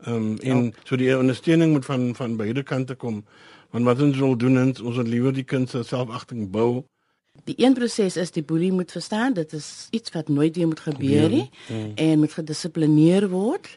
Ehm 0.04 0.16
um, 0.16 0.38
en 0.38 0.64
ja. 0.64 0.72
so 0.84 0.98
die 0.98 1.18
ondersteuning 1.18 1.72
moet 1.72 1.86
van 1.86 2.16
van 2.16 2.36
beide 2.36 2.64
kante 2.64 2.96
kom. 2.96 3.26
Want 3.70 3.86
wat 3.86 4.02
ons 4.02 4.18
wil 4.18 4.38
doen 4.38 4.58
is 4.58 4.82
ons 4.82 4.96
wil 4.96 5.06
liewer 5.06 5.34
die 5.34 5.46
kind 5.46 5.70
se 5.70 5.84
selfagting 5.84 6.50
bou 6.52 6.84
Die 7.44 7.56
een 7.58 7.74
proses 7.74 8.16
is 8.16 8.32
die 8.32 8.44
boelie 8.44 8.72
moet 8.72 8.92
verstaan 8.92 9.34
dit 9.34 9.54
is 9.54 9.88
iets 9.92 10.12
wat 10.14 10.28
nooit 10.28 10.56
weer 10.56 10.68
moet 10.68 10.80
gebeur 10.80 11.30
nie 11.30 11.50
mm. 11.68 11.92
en 11.96 12.20
moet 12.20 12.34
gedissiplineer 12.34 13.30
word. 13.30 13.68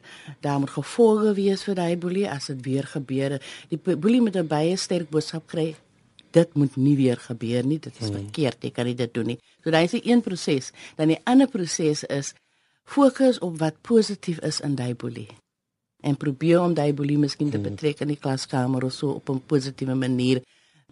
Daar 0.41 0.59
moet 0.59 0.71
gevolge 0.71 1.33
wees 1.35 1.65
vir 1.65 1.75
daai 1.75 1.97
boelie 1.97 2.29
as 2.31 2.47
dit 2.53 2.61
weer 2.69 2.87
gebeur. 2.87 3.39
Die 3.73 3.81
boelie 3.81 4.21
moet 4.21 4.37
'n 4.37 4.47
baie 4.47 4.77
sterk 4.77 5.09
boodskap 5.11 5.47
kry. 5.47 5.75
Dit 6.31 6.55
moet 6.55 6.77
nie 6.77 6.97
weer 6.97 7.17
gebeur 7.17 7.67
nie. 7.67 7.79
Dit 7.79 7.97
is 8.01 8.11
mm. 8.11 8.15
verkeerd. 8.15 8.63
Jy 8.63 8.71
kan 8.71 8.85
nie 8.85 8.95
dit 8.95 9.15
doen 9.15 9.27
nie. 9.27 9.39
So 9.65 9.71
daai 9.71 9.85
is 9.85 9.97
die 9.97 10.05
een 10.05 10.21
proses. 10.21 10.71
Dan 10.97 11.09
die 11.09 11.21
ander 11.25 11.49
proses 11.49 12.05
is 12.05 12.35
fokus 12.85 13.39
op 13.39 13.59
wat 13.59 13.81
positief 13.81 14.39
is 14.41 14.61
in 14.61 14.75
daai 14.75 14.95
boelie. 14.95 15.29
En 16.01 16.17
probeer 16.17 16.61
om 16.61 16.75
daai 16.75 16.93
boelie 16.95 17.19
miskien 17.19 17.51
te 17.51 17.59
mm. 17.59 17.63
betrek 17.63 18.01
in 18.01 18.09
die 18.09 18.21
klaskamer 18.21 18.85
of 18.85 18.93
so 18.93 19.11
op 19.11 19.29
'n 19.31 19.43
positiewe 19.47 19.95
manier. 19.95 20.43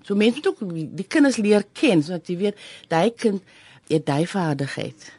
So 0.03 0.15
mense 0.15 0.35
moet 0.35 0.47
ook 0.47 0.97
die 0.97 1.07
kinders 1.07 1.37
leer 1.37 1.65
ken 1.73 2.03
sodat 2.03 2.29
jy 2.29 2.37
weet 2.37 2.65
daai 2.89 3.11
kind 3.11 3.43
het 3.89 4.07
daai 4.07 4.27
vaardigheid. 4.27 5.13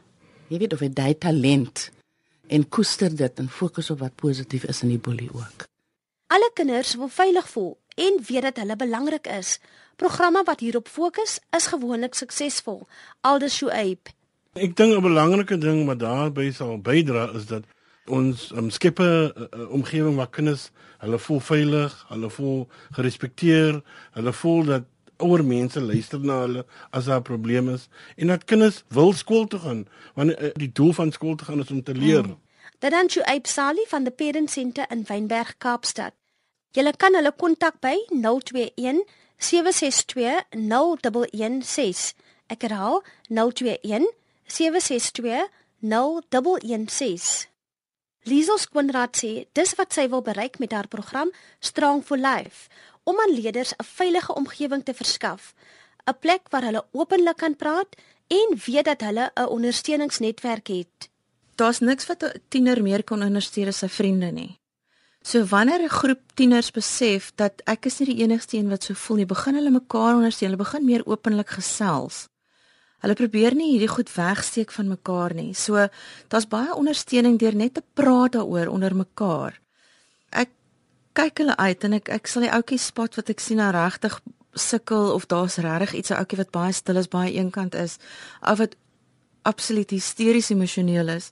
Jy 0.49 0.59
weet 0.61 0.73
of 0.73 0.83
hy 0.83 0.89
daai 0.93 1.13
talent 1.17 1.89
en 2.47 2.67
koester 2.69 3.15
dit 3.15 3.39
en 3.41 3.49
fokus 3.49 3.89
op 3.89 4.03
wat 4.03 4.15
positief 4.15 4.67
is 4.69 4.83
in 4.85 4.93
die 4.93 5.01
boelie 5.01 5.31
ook. 5.33 5.65
Alle 6.33 6.51
kinders 6.53 6.95
wil 6.99 7.09
veilig 7.09 7.49
voel 7.49 7.77
en 7.95 8.19
weet 8.27 8.41
dat 8.49 8.61
hulle 8.61 8.75
belangrik 8.75 9.27
is. 9.27 9.59
Programme 9.95 10.43
wat 10.45 10.59
hierop 10.59 10.87
fokus 10.91 11.39
is 11.55 11.67
gewoonlik 11.71 12.13
suksesvol. 12.13 12.83
Aldus 13.21 13.57
Shuaib. 13.57 14.11
Ek 14.53 14.75
dink 14.75 14.93
'n 14.95 15.01
belangrike 15.01 15.57
ding 15.57 15.85
wat 15.85 15.99
daarbey 15.99 16.51
sal 16.51 16.77
bydra 16.77 17.31
is 17.35 17.45
dat 17.45 17.63
ons 18.05 18.51
um, 18.55 18.69
skep 18.69 18.99
'n 18.99 19.03
uh, 19.03 19.29
uh, 19.35 19.71
omgewing 19.71 20.15
waar 20.15 20.29
kinders 20.29 20.71
hulle 20.97 21.19
voel 21.19 21.39
veilig, 21.39 22.05
hulle 22.09 22.29
voel 22.29 22.67
gerespekteer, 22.91 23.81
hulle 24.11 24.33
voel 24.33 24.63
dat 24.65 24.83
ouer 25.17 25.45
mense 25.45 25.81
luister 25.81 26.19
na 26.19 26.39
hulle 26.39 26.65
as 26.91 27.05
daar 27.05 27.21
probleme 27.21 27.73
is 27.73 27.87
en 28.15 28.27
dat 28.27 28.43
kinders 28.43 28.83
wil 28.87 29.13
skool 29.13 29.47
toe 29.47 29.59
gaan 29.59 29.87
want 30.13 30.35
uh, 30.35 30.51
die 30.53 30.71
doel 30.71 30.93
van 30.93 31.11
skool 31.11 31.35
te 31.35 31.45
gaan 31.45 31.59
is 31.59 31.71
om 31.71 31.83
te 31.83 31.95
leer. 31.95 32.23
Hmm. 32.23 32.39
Dadanchu 32.79 33.21
Aipsali 33.21 33.85
van 33.87 34.03
die 34.03 34.11
Parent 34.11 34.51
Center 34.51 34.85
in 34.89 35.05
Wynberg 35.07 35.55
Kaapstad. 35.57 36.13
Jy 36.75 36.91
kan 36.97 37.15
hulle 37.15 37.31
kontak 37.31 37.79
by 37.79 37.95
021 38.11 39.05
762 39.37 40.43
0116. 40.51 42.13
Ek 42.51 42.61
herhaal 42.67 42.99
021 43.31 44.11
762 44.45 45.47
0116. 45.81 47.54
Liesel 48.25 48.57
Skoonraad 48.57 49.19
sê 49.19 49.31
dis 49.53 49.71
wat 49.77 49.93
sy 49.93 50.07
wil 50.09 50.23
bereik 50.25 50.55
met 50.57 50.71
haar 50.73 50.87
program 50.89 51.29
Strong 51.61 52.01
for 52.07 52.17
Life 52.17 52.71
om 53.05 53.19
aan 53.21 53.35
leerders 53.37 53.73
'n 53.77 53.85
veilige 53.85 54.33
omgewing 54.33 54.83
te 54.83 54.93
verskaf, 54.93 55.53
'n 56.09 56.17
plek 56.19 56.49
waar 56.49 56.65
hulle 56.65 56.85
openlik 56.91 57.37
kan 57.37 57.55
praat 57.55 57.95
en 58.27 58.57
weet 58.65 58.85
dat 58.85 59.01
hulle 59.01 59.31
'n 59.35 59.47
ondersteuningsnetwerk 59.57 60.67
het. 60.67 61.09
Daar's 61.55 61.79
niks 61.79 62.05
wat 62.05 62.23
'n 62.23 62.41
tiener 62.49 62.81
meer 62.81 63.03
kan 63.03 63.21
ondersteun 63.21 63.67
as 63.67 63.77
sy 63.77 63.89
vriende 63.89 64.31
nie. 64.31 64.59
So 65.21 65.45
wanneer 65.45 65.81
'n 65.81 65.97
groep 65.99 66.21
tieners 66.33 66.71
besef 66.71 67.31
dat 67.35 67.61
ek 67.65 67.85
is 67.85 67.99
nie 67.99 68.15
die 68.15 68.23
enigste 68.23 68.57
een 68.57 68.69
wat 68.69 68.83
so 68.83 68.93
voel 68.93 69.17
nie, 69.17 69.25
begin 69.25 69.55
hulle 69.55 69.69
mekaar 69.71 70.15
ondersteun, 70.15 70.49
hulle 70.49 70.63
begin 70.63 70.85
meer 70.85 71.05
openlik 71.05 71.49
gesels. 71.49 72.27
Hulle 73.05 73.13
probeer 73.13 73.53
nie 73.53 73.75
hierdie 73.75 73.91
goed 73.91 74.09
wegsteek 74.09 74.71
van 74.73 74.87
mekaar 74.89 75.35
nie. 75.37 75.51
So 75.53 75.77
daar's 76.33 76.47
baie 76.49 76.73
ondersteuning 76.73 77.35
deur 77.37 77.53
net 77.53 77.75
te 77.77 77.83
praat 77.93 78.33
daaroor 78.33 78.71
onder 78.73 78.95
mekaar. 78.97 79.59
Ek 80.33 80.49
kyk 81.13 81.43
hulle 81.43 81.53
uit 81.53 81.85
en 81.85 81.97
ek 81.99 82.09
ek 82.15 82.31
sal 82.31 82.47
die 82.47 82.49
ouetjie 82.49 82.79
spot 82.81 83.19
wat 83.19 83.29
ek 83.29 83.43
sien 83.43 83.61
nou 83.61 83.67
regtig 83.75 84.15
sukkel 84.57 85.11
of 85.13 85.27
daar's 85.29 85.59
regtig 85.61 85.93
iets 85.99 86.09
'n 86.09 86.17
ouetjie 86.17 86.39
wat 86.41 86.51
baie 86.51 86.73
stil 86.73 86.97
is, 86.97 87.07
baie 87.07 87.33
eenkant 87.37 87.75
is, 87.75 87.99
of 88.41 88.57
wat 88.57 88.73
absoluut 89.43 89.91
hysteries 89.91 90.49
emosioneel 90.49 91.09
is. 91.09 91.29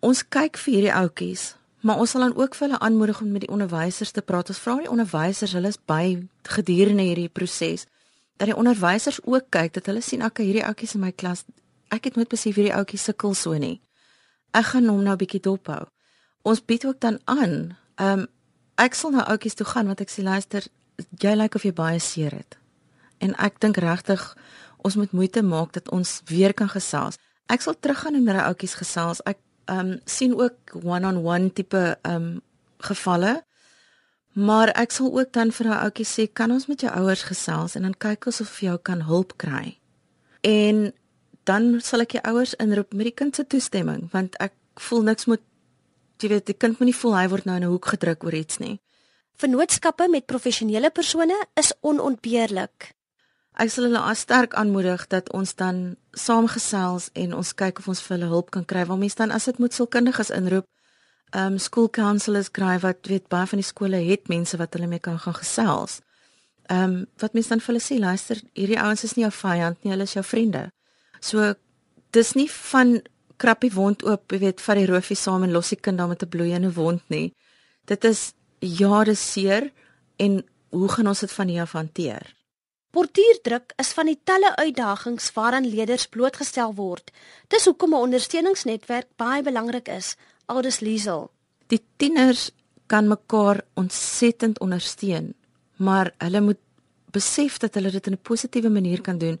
Ons 0.00 0.26
kyk 0.28 0.58
vir 0.58 0.74
hierdie 0.74 0.94
ouetjies, 0.94 1.54
maar 1.82 1.98
ons 1.98 2.10
sal 2.10 2.20
dan 2.20 2.36
ook 2.36 2.54
vir 2.54 2.68
hulle 2.68 2.80
aanmoedig 2.80 3.20
om 3.20 3.30
met 3.30 3.46
die 3.46 3.54
onderwysers 3.54 4.10
te 4.10 4.22
praat. 4.22 4.48
Ons 4.48 4.58
vra 4.58 4.76
die 4.78 4.90
onderwysers, 4.90 5.52
hulle 5.52 5.68
is 5.68 5.78
by 5.86 6.26
gedurende 6.42 7.02
hierdie 7.02 7.28
proses 7.28 7.86
dat 8.38 8.48
die 8.48 8.56
onderwysers 8.56 9.18
ook 9.24 9.50
kyk 9.50 9.74
dat 9.74 9.86
hulle 9.90 10.00
sien 10.00 10.24
okay 10.24 10.46
hierdie 10.46 10.64
ouetjies 10.64 10.94
in 10.94 11.02
my 11.02 11.12
klas 11.12 11.44
ek 11.94 12.08
het 12.08 12.16
nooit 12.16 12.30
besef 12.30 12.56
hierdie 12.56 12.74
ouetjie 12.74 13.00
sukkel 13.00 13.34
so 13.34 13.56
nie. 13.56 13.78
Ek 14.56 14.72
gaan 14.72 14.88
hom 14.88 15.02
nou 15.02 15.14
'n 15.14 15.20
bietjie 15.20 15.40
dophou. 15.40 15.86
Ons 16.42 16.64
bied 16.64 16.84
ook 16.86 17.00
dan 17.00 17.20
aan, 17.24 17.76
ehm 17.96 18.18
um, 18.18 18.26
ek 18.76 18.94
sal 18.94 19.10
nou 19.10 19.24
ouetjies 19.24 19.54
toe 19.54 19.66
gaan 19.66 19.86
want 19.86 20.00
ek 20.00 20.10
sê 20.10 20.22
luister, 20.22 20.62
jy 21.18 21.34
lyk 21.34 21.54
of 21.54 21.62
jy 21.62 21.72
baie 21.72 21.98
seer 21.98 22.30
het. 22.30 22.58
En 23.18 23.34
ek 23.34 23.60
dink 23.60 23.76
regtig 23.76 24.36
ons 24.76 24.96
moet 24.96 25.12
moeite 25.12 25.42
maak 25.42 25.72
dat 25.72 25.90
ons 25.90 26.22
weer 26.26 26.54
kan 26.54 26.68
gesels. 26.68 27.16
ek 27.48 27.60
sal 27.60 27.74
teruggaan 27.80 28.14
en 28.14 28.24
met 28.24 28.34
die 28.34 28.44
ouetjies 28.44 28.74
gesels. 28.74 29.20
Ek 29.24 29.38
ehm 29.66 29.78
um, 29.78 30.00
sien 30.04 30.34
ook 30.34 30.56
one-on-one 30.74 31.16
-on 31.16 31.22
-one 31.24 31.52
tipe 31.52 31.98
ehm 32.02 32.14
um, 32.14 32.40
gevalle. 32.78 33.44
Maar 34.38 34.70
ek 34.78 34.94
sal 34.94 35.10
ook 35.10 35.32
dan 35.34 35.50
vir 35.50 35.66
daai 35.66 35.82
ouetjie 35.88 36.06
sê, 36.06 36.32
"Kan 36.32 36.50
ons 36.54 36.66
met 36.66 36.80
jou 36.80 36.92
ouers 36.92 37.22
gesels 37.22 37.74
en 37.74 37.82
dan 37.82 37.94
kyk 37.94 38.26
ons 38.26 38.40
of 38.40 38.60
jy 38.60 38.78
kan 38.82 39.00
hulp 39.02 39.36
kry." 39.36 39.78
En 40.40 40.92
dan 41.44 41.80
sal 41.80 42.00
ek 42.00 42.12
die 42.12 42.22
ouers 42.22 42.54
inroep 42.54 42.92
met 42.92 43.04
die 43.04 43.14
kind 43.14 43.34
se 43.34 43.46
toestemming, 43.46 44.08
want 44.12 44.36
ek 44.36 44.52
voel 44.74 45.02
niks 45.02 45.24
moet 45.24 45.40
jy 46.18 46.28
weet, 46.28 46.46
die 46.46 46.54
kind 46.54 46.78
moet 46.78 46.90
nie 46.90 47.00
voel 47.00 47.16
hy 47.16 47.28
word 47.28 47.44
nou 47.44 47.56
in 47.56 47.64
'n 47.64 47.70
hoek 47.70 47.86
gedruk 47.86 48.24
oor 48.24 48.34
iets 48.34 48.58
nie. 48.58 48.80
Vennootskappe 49.38 50.08
met 50.08 50.26
professionele 50.26 50.90
persone 50.90 51.46
is 51.54 51.72
onontbeerlik. 51.80 52.94
Ek 53.54 53.70
sal 53.70 53.84
hulle 53.84 54.14
sterk 54.14 54.54
aanmoedig 54.54 55.06
dat 55.06 55.32
ons 55.32 55.54
dan 55.54 55.96
saamgesels 56.12 57.10
en 57.14 57.34
ons 57.34 57.54
kyk 57.54 57.78
of 57.78 57.88
ons 57.88 58.02
vir 58.02 58.16
hulle 58.16 58.30
hulp 58.30 58.50
kan 58.50 58.64
kry. 58.64 58.84
Want 58.86 59.00
mense 59.00 59.16
dan 59.16 59.30
as 59.30 59.44
dit 59.44 59.58
moet 59.58 59.74
sielkundiges 59.74 60.30
inroep, 60.30 60.64
ehm 61.30 61.52
um, 61.52 61.58
school 61.58 61.88
counselors 61.88 62.50
kry 62.50 62.78
wat 62.78 63.06
weet 63.06 63.28
baie 63.28 63.46
van 63.46 63.58
die 63.58 63.66
skole 63.66 63.96
het 63.96 64.28
mense 64.28 64.56
wat 64.56 64.72
hulle 64.72 64.86
mee 64.86 64.98
kan 64.98 65.18
gaan 65.18 65.34
gesels. 65.34 66.00
Ehm 66.66 66.82
um, 66.82 67.06
wat 67.18 67.32
mense 67.32 67.48
dan 67.48 67.60
vir 67.60 67.74
hulle 67.74 67.84
sê, 67.84 67.98
luister, 67.98 68.40
hierdie 68.54 68.80
ouens 68.80 69.04
is 69.04 69.14
nie 69.16 69.24
jou 69.24 69.32
vyand 69.32 69.84
nie, 69.84 69.92
hulle 69.92 70.08
is 70.08 70.14
jou 70.16 70.24
vriende. 70.24 70.70
So 71.20 71.54
dis 72.10 72.34
nie 72.34 72.48
van 72.50 73.00
krappie 73.36 73.72
wond 73.74 74.04
oop, 74.04 74.32
jy 74.32 74.38
weet, 74.38 74.60
vat 74.60 74.80
die 74.80 74.88
roofie 74.88 75.16
saam 75.16 75.44
en 75.46 75.52
los 75.52 75.68
die 75.68 75.80
kind 75.80 75.98
daar 75.98 76.08
met 76.08 76.22
'n 76.22 76.28
bloeiende 76.28 76.72
wond 76.72 77.02
nie. 77.08 77.32
Dit 77.84 78.04
is 78.04 78.32
jare 78.60 79.14
seer 79.14 79.70
en 80.16 80.42
hoe 80.70 80.88
gaan 80.88 81.06
ons 81.08 81.20
dit 81.20 81.32
van 81.32 81.48
hier 81.48 81.62
af 81.62 81.72
hanteer? 81.72 82.34
Portuurdruk 82.90 83.72
is 83.76 83.92
van 83.92 84.06
die 84.06 84.18
talle 84.24 84.56
uitdagings 84.56 85.32
waaraan 85.32 85.68
leerders 85.68 86.06
blootgestel 86.06 86.74
word. 86.74 87.10
Dis 87.48 87.64
hoekom 87.64 87.94
'n 87.94 88.04
ondersteuningsnetwerk 88.06 89.06
baie 89.16 89.42
belangrik 89.42 89.88
is, 89.88 90.16
aldus 90.48 90.80
Liesel. 90.80 91.28
Die 91.68 91.80
tieners 92.00 92.48
kan 92.88 93.08
mekaar 93.08 93.60
ontsettend 93.76 94.60
ondersteun, 94.64 95.34
maar 95.76 96.12
hulle 96.24 96.40
moet 96.40 96.60
besef 97.12 97.58
dat 97.60 97.76
hulle 97.76 97.90
dit 97.90 98.06
in 98.06 98.12
'n 98.12 98.22
positiewe 98.22 98.70
manier 98.70 99.00
kan 99.00 99.18
doen 99.18 99.38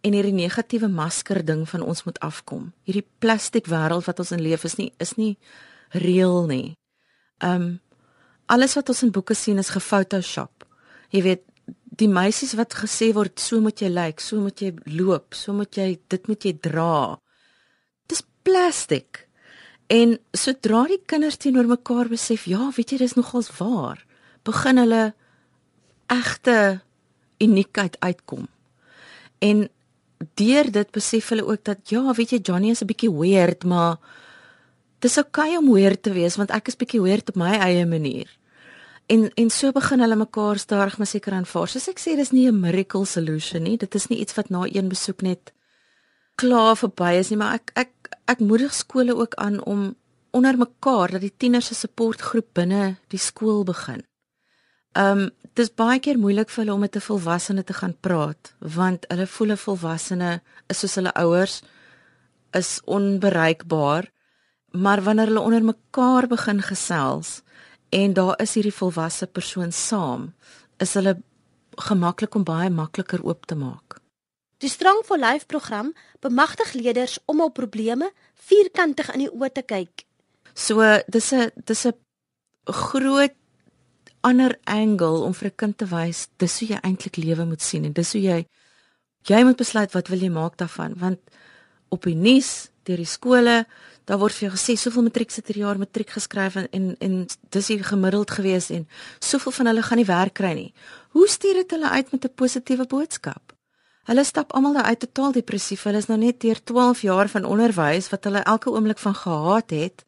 en 0.00 0.12
hierdie 0.12 0.32
negatiewe 0.32 0.88
masker 0.88 1.44
ding 1.44 1.68
van 1.68 1.82
ons 1.82 2.04
moet 2.04 2.18
afkom. 2.24 2.72
Hierdie 2.84 3.06
plastiek 3.18 3.66
wêreld 3.66 4.04
wat 4.04 4.18
ons 4.18 4.32
in 4.32 4.42
leef 4.42 4.64
is 4.64 4.76
nie 4.76 4.92
is 4.98 5.14
nie 5.16 5.36
reël 5.90 6.46
nie. 6.46 6.76
Um 7.38 7.80
alles 8.46 8.74
wat 8.74 8.88
ons 8.88 9.02
in 9.02 9.12
boeke 9.14 9.34
sien 9.34 9.58
is 9.58 9.70
gefotoshop. 9.70 10.64
Jy 11.10 11.22
weet, 11.22 11.42
die 12.00 12.08
meisies 12.08 12.56
wat 12.58 12.74
gesê 12.74 13.12
word 13.14 13.38
so 13.38 13.60
moet 13.60 13.78
jy 13.82 13.88
lyk, 13.88 14.16
like, 14.16 14.22
so 14.22 14.40
moet 14.40 14.58
jy 14.62 14.72
loop, 14.86 15.34
so 15.34 15.52
moet 15.52 15.76
jy 15.76 15.98
dit 16.08 16.26
moet 16.26 16.44
jy 16.44 16.52
dra. 16.60 17.18
Dis 18.10 18.24
plastiek. 18.42 19.29
En 19.90 20.14
sodra 20.36 20.84
die 20.86 21.00
kinders 21.10 21.40
teenoor 21.42 21.66
mekaar 21.66 22.10
besef, 22.12 22.46
ja, 22.50 22.70
weet 22.76 22.94
jy, 22.94 23.00
dis 23.02 23.16
nogals 23.18 23.50
waar, 23.58 24.04
begin 24.46 24.78
hulle 24.78 25.02
egte 26.10 26.56
uniekheid 27.42 27.96
uitkom. 28.00 28.46
En 29.42 29.68
deur 30.38 30.70
dit 30.70 30.90
besef 30.94 31.30
hulle 31.32 31.46
ook 31.46 31.64
dat 31.64 31.90
ja, 31.90 32.04
weet 32.14 32.36
jy, 32.36 32.40
Johnny 32.42 32.70
is 32.70 32.82
'n 32.82 32.86
bietjie 32.86 33.10
weird, 33.10 33.64
maar 33.64 33.98
dis 35.00 35.18
oukei 35.18 35.56
okay 35.56 35.56
om 35.56 35.72
weird 35.72 36.02
te 36.02 36.12
wees 36.12 36.36
want 36.36 36.50
ek 36.50 36.68
is 36.68 36.76
bietjie 36.76 37.00
weird 37.00 37.28
op 37.28 37.36
my 37.36 37.56
eie 37.56 37.86
manier 37.86 38.28
en 39.10 39.30
en 39.34 39.50
so 39.50 39.72
begin 39.74 40.02
hulle 40.04 40.16
mekaar 40.16 40.58
stadig 40.58 40.98
maar 40.98 41.06
seker 41.10 41.34
aanvaar. 41.34 41.68
Soos 41.68 41.88
ek 41.90 42.00
sê, 42.02 42.16
dis 42.16 42.32
nie 42.32 42.46
'n 42.48 42.60
miracle 42.60 43.06
solution 43.06 43.62
nie. 43.62 43.76
Dit 43.76 43.94
is 43.94 44.06
nie 44.08 44.20
iets 44.20 44.34
wat 44.34 44.50
na 44.50 44.66
een 44.66 44.88
besoek 44.88 45.22
net 45.22 45.52
klaar 46.34 46.76
verby 46.76 47.18
is 47.18 47.30
nie, 47.30 47.38
maar 47.38 47.54
ek 47.54 47.72
ek 47.74 47.99
ek 48.30 48.40
moedig 48.40 48.74
skole 48.74 49.16
ook 49.16 49.34
aan 49.34 49.58
om 49.64 49.94
onder 50.30 50.58
mekaar 50.58 51.16
dat 51.16 51.24
die 51.24 51.34
tieners 51.36 51.66
se 51.66 51.74
supportgroep 51.74 52.52
binne 52.54 52.96
die 53.10 53.18
skool 53.18 53.64
begin. 53.64 54.04
Um 54.94 55.30
dis 55.58 55.72
baie 55.74 55.98
keer 55.98 56.18
moeilik 56.18 56.50
vir 56.50 56.62
hulle 56.62 56.74
om 56.74 56.80
met 56.80 56.96
'n 56.96 57.06
volwassene 57.08 57.64
te 57.64 57.74
gaan 57.74 57.96
praat 58.00 58.54
want 58.76 59.06
hulle 59.10 59.26
voel 59.26 59.52
'n 59.52 59.64
volwassene 59.66 60.40
is 60.68 60.78
soos 60.78 60.94
hulle 60.94 61.14
ouers 61.14 61.62
is 62.52 62.80
onbereikbaar. 62.84 64.10
Maar 64.70 65.02
wanneer 65.02 65.26
hulle 65.26 65.40
onder 65.40 65.64
mekaar 65.64 66.26
begin 66.26 66.62
gesels, 66.62 67.42
en 67.88 68.12
daar 68.12 68.40
is 68.42 68.54
hierdie 68.54 68.74
volwasse 68.74 69.26
persoon 69.26 69.72
saam, 69.72 70.32
is 70.78 70.94
hulle 70.94 71.16
gemaklik 71.76 72.34
om 72.34 72.44
baie 72.44 72.70
makliker 72.70 73.22
oop 73.26 73.46
te 73.46 73.54
maak. 73.54 73.99
Die 74.60 74.68
Strong 74.68 75.04
for 75.08 75.16
Life 75.16 75.46
program 75.46 75.94
bemagtig 76.20 76.72
leerders 76.76 77.18
om 77.24 77.40
op 77.40 77.54
probleme 77.56 78.10
vierkantig 78.34 79.08
in 79.14 79.24
die 79.24 79.30
oë 79.32 79.48
te 79.56 79.62
kyk. 79.64 80.04
So 80.54 80.84
dis 81.08 81.32
'n 81.32 81.50
dis 81.64 81.86
'n 81.86 81.94
groot 82.66 83.32
ander 84.20 84.58
angle 84.64 85.24
om 85.24 85.34
vir 85.34 85.48
'n 85.48 85.56
kind 85.56 85.78
te 85.78 85.86
wys 85.86 86.28
dis 86.36 86.58
hoe 86.60 86.68
jy 86.68 86.78
eintlik 86.82 87.16
lewe 87.16 87.44
moet 87.44 87.62
sien 87.62 87.84
en 87.84 87.92
dis 87.92 88.12
hoe 88.12 88.22
jy 88.22 88.46
jy 89.24 89.44
moet 89.44 89.56
besluit 89.56 89.92
wat 89.92 90.08
wil 90.08 90.18
jy 90.18 90.30
maak 90.30 90.56
daarvan 90.56 90.94
want 90.96 91.20
op 91.88 92.02
die 92.02 92.14
nuus 92.14 92.68
deur 92.84 92.96
die 92.96 93.06
skole 93.06 93.66
daar 94.04 94.18
word 94.18 94.34
vir 94.34 94.48
jou 94.48 94.56
gesê 94.56 94.76
soveel 94.76 95.02
matriek 95.02 95.30
sit 95.30 95.46
hierdie 95.46 95.64
jaar 95.64 95.78
matriek 95.78 96.10
geskryf 96.10 96.56
en 96.56 96.68
en, 96.72 96.96
en 97.00 97.26
dis 97.50 97.68
hier 97.68 97.84
gemiddeld 97.84 98.30
gewees 98.30 98.70
en 98.70 98.88
soveel 99.20 99.52
van 99.52 99.66
hulle 99.66 99.82
gaan 99.82 99.98
nie 99.98 100.06
werk 100.06 100.34
kry 100.34 100.52
nie. 100.52 100.74
Hoe 101.10 101.28
stuur 101.28 101.54
dit 101.54 101.70
hulle 101.70 101.88
uit 101.88 102.12
met 102.12 102.24
'n 102.24 102.34
positiewe 102.34 102.86
boodskap? 102.86 103.59
Hulle 104.10 104.24
stap 104.24 104.52
almal 104.58 104.74
uit 104.74 104.98
totaal 104.98 105.32
depressief. 105.32 105.84
Hulle 105.86 106.00
is 106.02 106.08
nou 106.10 106.16
net 106.18 106.40
deur 106.42 106.58
12 106.66 107.02
jaar 107.06 107.28
van 107.30 107.44
onderwys 107.46 108.08
wat 108.10 108.24
hulle 108.26 108.40
elke 108.42 108.70
oomblik 108.70 108.98
van 108.98 109.14
gehaat 109.14 109.70
het 109.70 110.02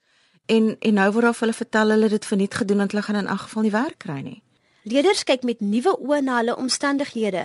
en 0.51 0.73
en 0.79 0.95
nou 0.99 1.05
word 1.15 1.29
daar 1.29 1.37
vir 1.39 1.47
hulle 1.47 1.59
vertel 1.59 1.95
hulle 1.95 2.09
dit 2.11 2.25
verniet 2.27 2.55
gedoen 2.55 2.83
want 2.83 2.91
hulle 2.91 3.05
gaan 3.07 3.21
in 3.21 3.29
elk 3.31 3.45
geval 3.45 3.63
nie 3.63 3.71
werk 3.71 3.99
kry 4.03 4.17
nie. 4.21 4.41
Leerders 4.83 5.23
kyk 5.25 5.47
met 5.47 5.61
nuwe 5.61 5.95
oë 5.95 6.19
na 6.27 6.41
hulle 6.41 6.57
omstandighede. 6.59 7.45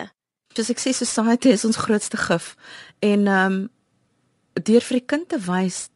Soos 0.57 0.71
ek 0.73 0.81
sê 0.81 0.95
society 0.97 1.53
is 1.53 1.65
ons 1.69 1.77
grootste 1.77 2.17
gif 2.17 2.55
en 3.05 3.27
ehm 3.27 3.59
um, 3.59 3.59
deur 4.57 4.81
vir 4.81 4.97
die 4.97 5.05
kind 5.13 5.29
te 5.29 5.37
wys 5.45 5.91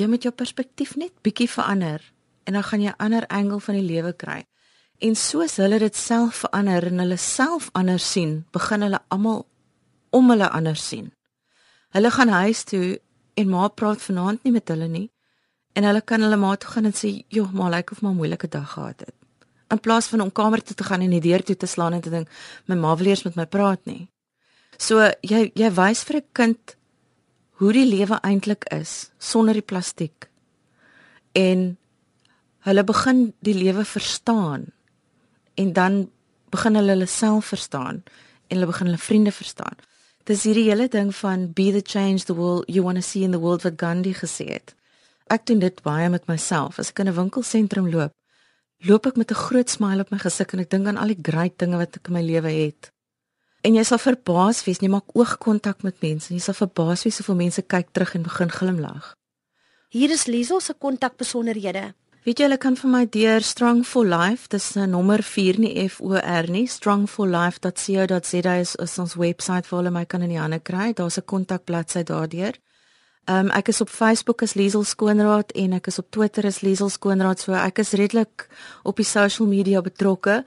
jy 0.00 0.06
moet 0.08 0.24
jou 0.24 0.32
perspektief 0.32 0.96
net 0.96 1.12
bietjie 1.20 1.50
verander 1.52 2.00
en 2.48 2.56
dan 2.56 2.64
gaan 2.64 2.80
jy 2.80 2.94
'n 2.96 3.02
ander 3.04 3.26
angle 3.26 3.60
van 3.60 3.74
die 3.74 3.88
lewe 3.92 4.12
kry. 4.16 4.40
En 4.98 5.14
soos 5.14 5.56
hulle 5.56 5.78
dit 5.78 5.96
self 5.96 6.34
verander 6.48 6.86
en 6.86 6.98
hulle 6.98 7.16
self 7.16 7.68
anders 7.72 8.12
sien, 8.12 8.46
begin 8.52 8.82
hulle 8.82 9.00
almal 9.08 9.44
om 10.10 10.30
hulle 10.30 10.48
anders 10.50 10.88
sien. 10.88 11.12
Hulle 11.96 12.10
gaan 12.10 12.28
huis 12.28 12.64
toe 12.64 13.00
en 13.34 13.48
ma 13.48 13.68
praat 13.68 14.02
vanaand 14.02 14.44
nie 14.44 14.52
met 14.52 14.68
hulle 14.68 14.88
nie 14.88 15.08
en 15.78 15.86
hulle 15.86 16.02
kan 16.02 16.22
hulle 16.24 16.36
ma 16.36 16.56
toe 16.56 16.70
gaan 16.70 16.88
en 16.90 16.96
sê, 16.96 17.24
"Joh, 17.28 17.50
ma, 17.52 17.68
lyk 17.68 17.92
of 17.92 18.02
my 18.02 18.10
'n 18.10 18.16
moeilike 18.16 18.48
dag 18.48 18.72
gehad 18.72 19.00
het." 19.00 19.14
In 19.70 19.80
plaas 19.80 20.06
van 20.06 20.20
om 20.20 20.32
kamer 20.32 20.62
toe 20.62 20.74
te 20.74 20.84
gaan 20.84 21.00
en 21.00 21.10
die 21.10 21.20
deur 21.20 21.42
toe 21.42 21.56
te 21.56 21.66
slaan 21.66 21.92
en 21.92 22.00
te 22.00 22.10
dink, 22.10 22.28
"My 22.66 22.74
ma 22.74 22.96
wil 22.96 23.06
eers 23.06 23.22
met 23.22 23.36
my 23.36 23.46
praat 23.46 23.84
nie." 23.84 24.10
So 24.78 25.10
jy 25.22 25.52
jy 25.54 25.70
wys 25.70 26.02
vir 26.04 26.16
'n 26.16 26.28
kind 26.32 26.76
hoe 27.58 27.72
die 27.72 27.86
lewe 27.86 28.18
eintlik 28.22 28.64
is 28.72 29.10
sonder 29.18 29.54
die 29.54 29.62
plastiek. 29.62 30.28
En 31.34 31.78
hulle 32.58 32.84
begin 32.84 33.34
die 33.40 33.54
lewe 33.54 33.84
verstaan 33.84 34.72
en 35.54 35.72
dan 35.72 36.10
begin 36.50 36.74
hulle 36.74 36.94
hulle 36.94 37.06
self 37.06 37.46
verstaan 37.46 38.02
en 38.48 38.56
hulle 38.56 38.70
begin 38.70 38.86
hulle 38.86 38.98
vriende 38.98 39.32
verstaan. 39.32 39.76
Dis 40.28 40.42
hierdie 40.44 40.66
hele 40.68 40.90
ding 40.92 41.08
van 41.16 41.46
be 41.56 41.70
the 41.72 41.80
change 41.80 42.26
the 42.28 42.34
world 42.36 42.66
you 42.68 42.82
want 42.84 43.00
to 43.00 43.02
see 43.02 43.22
in 43.24 43.32
the 43.32 43.40
world 43.40 43.62
wat 43.64 43.78
Gandhi 43.80 44.12
gesê 44.12 44.44
het. 44.50 44.74
Ek 45.32 45.46
doen 45.48 45.62
dit 45.62 45.78
baie 45.82 46.10
met 46.12 46.26
myself. 46.28 46.76
As 46.78 46.90
ek 46.92 47.00
in 47.00 47.08
'n 47.08 47.16
winkelsentrum 47.16 47.88
loop, 47.88 48.12
loop 48.84 49.06
ek 49.06 49.16
met 49.16 49.30
'n 49.30 49.42
groot 49.48 49.70
smile 49.70 50.00
op 50.00 50.10
my 50.10 50.18
gesig 50.18 50.52
en 50.52 50.60
ek 50.60 50.70
dink 50.70 50.86
aan 50.86 51.00
al 51.00 51.14
die 51.14 51.22
great 51.22 51.58
dinge 51.58 51.76
wat 51.76 51.96
ek 51.96 52.08
in 52.08 52.12
my 52.12 52.22
lewe 52.22 52.50
het. 52.50 52.92
En 53.64 53.74
jy 53.74 53.82
sal 53.82 53.98
verbaas 53.98 54.64
wees, 54.64 54.80
jy 54.80 54.88
maak 54.88 55.16
oogkontak 55.16 55.82
met 55.82 56.00
mense 56.00 56.28
en 56.30 56.36
jy 56.36 56.42
sal 56.42 56.54
verbaas 56.54 57.04
wees 57.04 57.16
hoeveel 57.18 57.34
mense 57.34 57.62
kyk 57.62 57.88
terug 57.92 58.14
en 58.14 58.22
begin 58.22 58.50
glimlag. 58.50 59.14
Hier 59.88 60.10
is 60.10 60.26
Liesel 60.26 60.60
se 60.60 60.74
kontakbesonderhede. 60.74 61.94
Weet 62.28 62.42
jy 62.42 62.44
hulle 62.44 62.58
kan 62.60 62.74
vir 62.76 62.90
my 62.92 63.06
deur 63.08 63.40
Strong 63.40 63.78
for 63.88 64.04
Life, 64.04 64.50
dis 64.52 64.76
'n 64.76 64.90
nommer 64.90 65.22
4 65.22 65.58
nie 65.58 65.88
F 65.88 65.94
O 66.02 66.12
R 66.12 66.46
nie, 66.50 66.66
strongforlife.co.za 66.68 68.54
is, 68.60 68.76
is 68.76 68.98
ons 68.98 69.14
webwerf 69.14 69.68
vir 69.70 69.78
hulle 69.78 69.90
my 69.90 70.04
kan 70.04 70.20
in 70.20 70.34
die 70.34 70.38
hande 70.38 70.60
kry. 70.60 70.92
Daar's 70.92 71.16
'n 71.16 71.24
kontakbladsy 71.24 72.02
daardeur. 72.04 72.52
Ehm 73.24 73.46
um, 73.46 73.50
ek 73.50 73.68
is 73.68 73.80
op 73.80 73.88
Facebook 73.88 74.42
as 74.42 74.54
Liesel 74.54 74.84
Skoonraad 74.84 75.52
en 75.52 75.72
ek 75.72 75.86
is 75.86 75.98
op 75.98 76.10
Twitter 76.10 76.44
as 76.46 76.60
Liesel 76.60 76.90
Skoonraad, 76.90 77.40
so 77.40 77.52
ek 77.52 77.78
is 77.78 77.92
redelik 77.92 78.48
op 78.82 78.96
die 78.96 79.08
social 79.08 79.48
media 79.48 79.80
betrokke. 79.80 80.44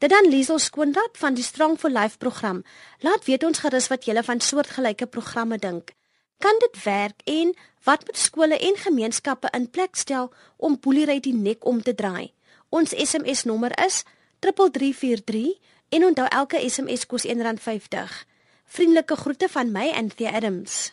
Dit 0.00 0.10
dan 0.10 0.28
Liesel 0.28 0.58
Skoonraad 0.58 1.16
van 1.16 1.34
die 1.34 1.44
Strong 1.44 1.78
for 1.78 1.90
Life 1.90 2.18
program. 2.18 2.64
Laat 2.98 3.24
weet 3.24 3.44
ons 3.44 3.58
gerus 3.58 3.88
wat 3.88 4.04
julle 4.04 4.22
van 4.22 4.40
soortgelyke 4.40 5.06
programme 5.06 5.58
dink. 5.58 5.94
Kan 6.38 6.58
dit 6.58 6.82
werk 6.84 7.20
en 7.24 7.54
wat 7.84 8.04
moet 8.06 8.18
skole 8.18 8.58
en 8.58 8.76
gemeenskappe 8.76 9.48
in 9.52 9.70
plek 9.70 9.96
stel 9.96 10.32
om 10.56 10.78
boelery 10.80 11.20
die 11.20 11.34
nek 11.34 11.64
om 11.66 11.82
te 11.82 11.94
draai? 11.94 12.32
Ons 12.68 12.90
SMS 12.90 13.44
nommer 13.44 13.72
is 13.84 14.02
3343 14.38 15.58
en 15.88 16.04
onthou 16.04 16.26
elke 16.28 16.60
SMS 16.68 17.06
kos 17.06 17.26
R1.50. 17.26 18.20
Vriendelike 18.64 19.16
groete 19.16 19.48
van 19.48 19.72
my 19.72 19.90
Anthea 19.94 20.32
Adams. 20.32 20.92